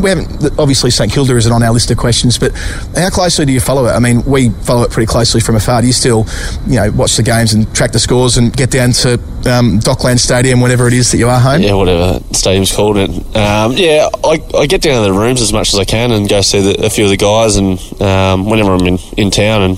[0.00, 2.52] We haven't, obviously, St Kilda isn't on our list of questions, but
[2.96, 3.92] how closely do you follow it?
[3.92, 5.80] I mean, we follow it pretty closely from afar.
[5.80, 6.26] Do you still,
[6.66, 10.20] you know, watch the games and track the scores and get down to um, Dockland
[10.20, 11.62] Stadium whenever it is that you are home?
[11.62, 13.10] Yeah, whatever stadium's called it.
[13.36, 16.28] Um, yeah, I, I get down to the rooms as much as I can and
[16.28, 17.56] go see the, a few of the guys.
[17.56, 19.76] And um, whenever I'm in, in town, and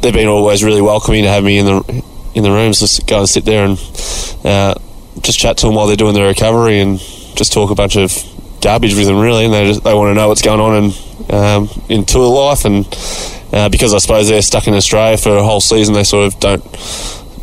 [0.00, 2.04] they've been always really welcoming to have me in the
[2.34, 2.80] in the rooms.
[2.80, 3.78] Just go and sit there and
[4.44, 4.74] uh,
[5.20, 8.12] just chat to them while they're doing their recovery and just talk a bunch of
[8.60, 9.44] garbage with them, really.
[9.44, 10.92] And they just, they want to know what's going on in
[11.34, 12.64] um, in tour life.
[12.64, 12.86] And
[13.52, 16.40] uh, because I suppose they're stuck in Australia for a whole season, they sort of
[16.40, 16.64] don't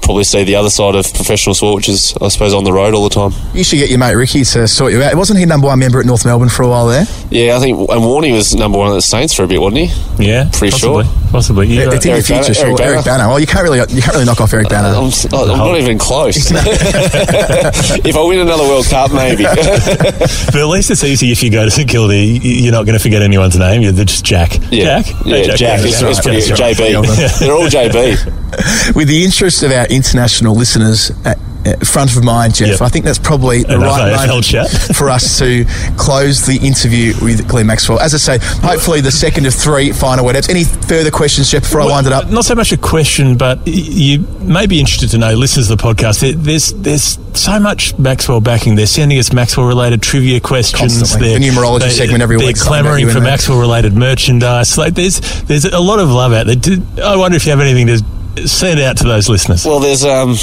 [0.02, 2.93] probably see the other side of professional sport, which is I suppose on the road
[2.93, 3.32] all the time.
[3.54, 5.16] You should get your mate Ricky to sort you out.
[5.16, 7.06] Wasn't he number one member at North Melbourne for a while there?
[7.30, 9.89] Yeah, I think and Warney was number one at the Saints for a bit, wasn't
[9.89, 10.28] he?
[10.28, 11.14] yeah, pretty possibly, sure.
[11.32, 11.68] Possibly.
[11.68, 12.66] Yeah, it's in your Eric future, Bana- sure.
[12.68, 13.18] Eric Eric Bana.
[13.20, 13.30] Bana.
[13.30, 14.88] Well, you can't really you can't really knock off Eric uh, Bana.
[14.99, 16.36] I'm, s- I'm not even close.
[16.52, 19.43] if I win another World Cup, maybe.
[19.43, 22.16] but at least it's easy if you go to St Kilda.
[22.16, 23.82] You're not going to forget anyone's name.
[23.82, 24.52] You're just Jack.
[24.72, 25.16] yeah, Jack.
[25.26, 25.80] yeah, Hey, Jack.
[25.84, 26.24] It's, That's it's right.
[26.24, 26.76] pretty That's right.
[26.76, 27.39] JB.
[27.39, 28.41] They're all JB.
[28.95, 32.82] With the interest of our international listeners at, at front of mind, Jeff, Yep.
[32.82, 34.58] I think that's probably the Enough right moment
[34.95, 35.64] for us to
[35.97, 37.99] close the interview with Glenn Maxwell.
[37.99, 38.38] As I say,
[38.68, 40.49] hopefully the second of three final word ups.
[40.49, 42.30] Any further questions, Jeff, before I wind it up?
[42.30, 45.84] Not so much a question, but you may be interested to know, listeners of the
[45.84, 48.76] podcast, there's there's so much Maxwell backing.
[48.76, 50.97] They're sending us Maxwell related trivia questions.
[50.97, 51.38] Constantly.
[51.38, 53.22] The numerology they- segment every They're week, about clamouring for.
[53.22, 54.78] Maxwell related merchandise.
[54.78, 57.06] Like there's there's a lot of love out there.
[57.06, 58.04] I wonder if you have anything to
[58.45, 59.65] Send out to those listeners.
[59.65, 60.36] Well, there's um,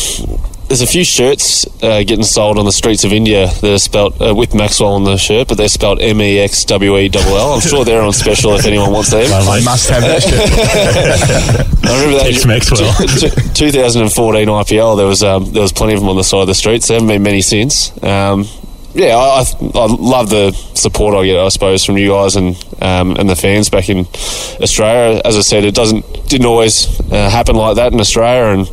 [0.68, 4.20] there's a few shirts uh, getting sold on the streets of India that are spelt
[4.20, 7.36] uh, with Maxwell on the shirt, but they're spelled M E X W E L
[7.36, 7.52] L.
[7.54, 9.32] I'm sure they're on special if anyone wants them.
[9.32, 11.84] I must have that shirt.
[11.88, 12.92] I remember that Text Maxwell.
[12.98, 14.96] t- t- 2014 IPL.
[14.98, 16.88] There was um, there was plenty of them on the side of the streets.
[16.88, 17.90] There haven't been many since.
[18.02, 18.44] Um,
[18.94, 19.44] yeah, I,
[19.74, 21.36] I, love the support I get.
[21.36, 24.06] I suppose from you guys and um, and the fans back in
[24.60, 25.20] Australia.
[25.24, 28.68] As I said, it doesn't didn't always uh, happen like that in Australia, and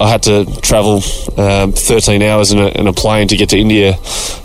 [0.00, 1.02] I had to travel
[1.36, 3.94] um, 13 hours in a, in a plane to get to India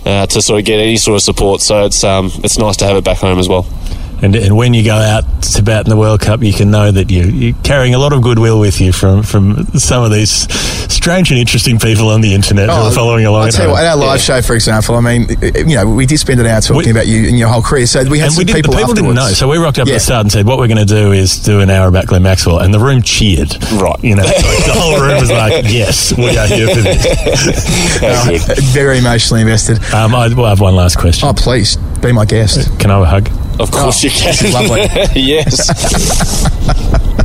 [0.06, 1.62] uh, to sort of get any sort of support.
[1.62, 3.66] So it's um, it's nice to have it back home as well.
[4.24, 6.90] And, and when you go out to bat in the World Cup, you can know
[6.92, 10.32] that you, you're carrying a lot of goodwill with you from, from some of these
[10.94, 13.42] strange and interesting people on the internet who are following along.
[13.42, 15.28] I'll at tell you what, at our live show, for example, I mean,
[15.68, 17.86] you know, we did spend an hour talking We- about you and your whole career.
[17.86, 19.80] So we had and some we did, people, the people didn't know, so we rocked
[19.80, 19.96] up Yeah.
[19.96, 22.06] at the start and said, "What we're going to do is do an hour about
[22.06, 23.54] Glenn Maxwell," and the room cheered.
[23.74, 24.02] Right.
[24.02, 28.38] you know, like the whole room was like, "Yes, we are here for this." Uh,
[28.74, 29.82] very emotionally invested.
[29.94, 31.28] Um, I will have one last question.
[31.28, 32.68] Oh, please be my guest.
[32.80, 33.43] Can I have a hug?
[33.60, 34.28] Of course Oh, you can.
[34.28, 34.82] this is lovely.
[35.22, 35.70] yes.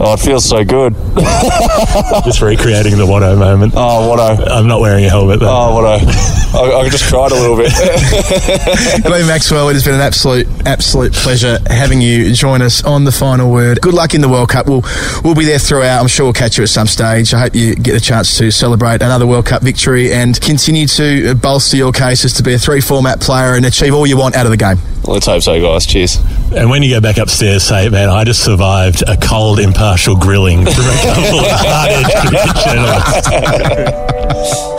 [0.00, 0.94] oh, it feels so good.
[2.24, 3.74] Just recreating the Watto moment.
[3.76, 4.50] Oh, what a.
[4.52, 5.40] I'm not wearing a helmet.
[5.40, 5.48] Though.
[5.48, 6.40] Oh, what a.
[6.52, 7.72] I, I just cried a little bit.
[9.04, 13.12] Glenn Maxwell, it has been an absolute, absolute pleasure having you join us on the
[13.12, 13.80] final word.
[13.80, 14.66] Good luck in the World Cup.
[14.66, 14.82] We'll,
[15.22, 16.00] we'll be there throughout.
[16.00, 17.32] I'm sure we'll catch you at some stage.
[17.34, 21.36] I hope you get a chance to celebrate another World Cup victory and continue to
[21.36, 24.44] bolster your cases to be a three format player and achieve all you want out
[24.44, 24.78] of the game.
[25.04, 25.86] Let's hope so, guys.
[25.86, 26.16] Cheers.
[26.52, 29.58] And when you go back upstairs, say, "Man, I just survived a cold,
[29.90, 32.22] impartial grilling from a couple of hard-edged
[32.64, 33.26] journalists."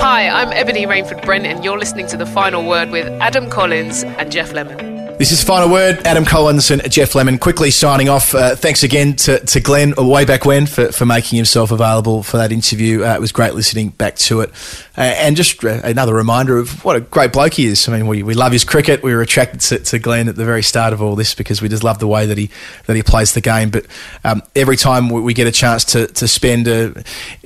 [0.01, 4.05] Hi, I'm Ebony Rainford Brent, and you're listening to The Final Word with Adam Collins
[4.05, 5.17] and Geoff Lemon.
[5.17, 5.99] This is Final Word.
[6.07, 8.33] Adam Collins and Geoff Lemon quickly signing off.
[8.33, 12.23] Uh, thanks again to, to Glenn uh, way back when for, for making himself available
[12.23, 13.03] for that interview.
[13.03, 14.49] Uh, it was great listening back to it.
[14.97, 17.87] Uh, and just uh, another reminder of what a great bloke he is.
[17.87, 19.01] I mean, we, we love his cricket.
[19.01, 21.69] We were attracted to, to Glenn at the very start of all this because we
[21.69, 22.49] just love the way that he
[22.87, 23.69] that he plays the game.
[23.69, 23.85] But
[24.25, 26.91] um, every time we, we get a chance to, to spend uh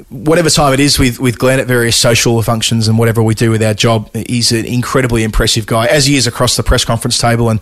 [0.10, 3.52] whatever time it is with, with Glenn at various social functions and whatever we do
[3.52, 7.18] with our job, he's an incredibly impressive guy, as he is across the press conference
[7.18, 7.60] table and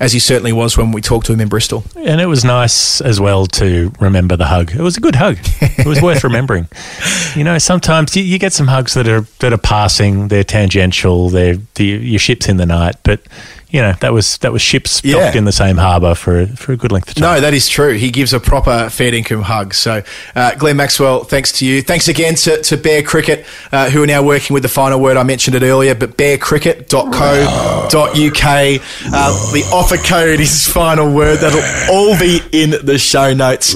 [0.00, 1.84] as he certainly was when we talked to him in Bristol.
[1.96, 4.72] And it was nice as well to remember the hug.
[4.72, 5.38] It was a good hug.
[5.60, 6.68] It was worth remembering.
[7.34, 11.30] You know, sometimes you, you get some hugs that are that are passing, they're tangential,
[11.30, 13.20] they're the, your ship's in the night, but
[13.74, 15.18] you know that was that was ships Yeah.
[15.18, 17.34] docked in the same harbour for for a good length of time.
[17.34, 17.94] No, that is true.
[17.94, 19.74] He gives a proper fair income hug.
[19.74, 20.02] So,
[20.36, 21.82] uh, Glenn Maxwell, thanks to you.
[21.82, 25.16] Thanks again to, to Bear Cricket, uh, who are now working with the final word.
[25.16, 28.80] I mentioned it earlier, but bearcricket.co.uk.
[29.12, 31.38] Uh, the offer code is final word.
[31.40, 33.74] That'll all be in the show notes.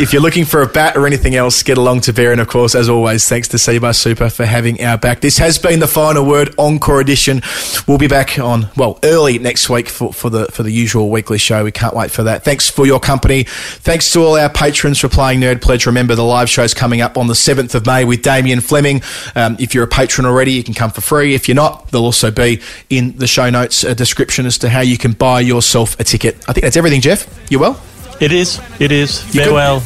[0.00, 2.32] If you're looking for a bat or anything else, get along to Bear.
[2.32, 5.20] And of course, as always, thanks to Cbus Super for having our back.
[5.20, 7.42] This has been the final word encore edition.
[7.86, 11.38] We'll be back on, well, early next week for, for the for the usual weekly
[11.38, 11.64] show.
[11.64, 12.44] We can't wait for that.
[12.44, 13.44] Thanks for your company.
[13.44, 15.86] Thanks to all our patrons for playing Nerd Pledge.
[15.86, 19.02] Remember the live show is coming up on the seventh of May with Damien Fleming.
[19.34, 21.34] Um, if you're a patron already, you can come for free.
[21.34, 22.60] If you're not, there'll also be
[22.90, 26.36] in the show notes a description as to how you can buy yourself a ticket.
[26.48, 27.26] I think that's everything, Jeff.
[27.50, 27.80] You well?
[28.20, 28.60] It is.
[28.80, 29.22] It is.
[29.34, 29.82] You Farewell.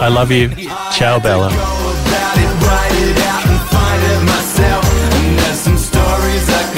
[0.00, 0.50] I love you.
[0.92, 1.50] Ciao, Bella.
[4.20, 4.84] Myself,
[5.14, 6.69] and there's some stories I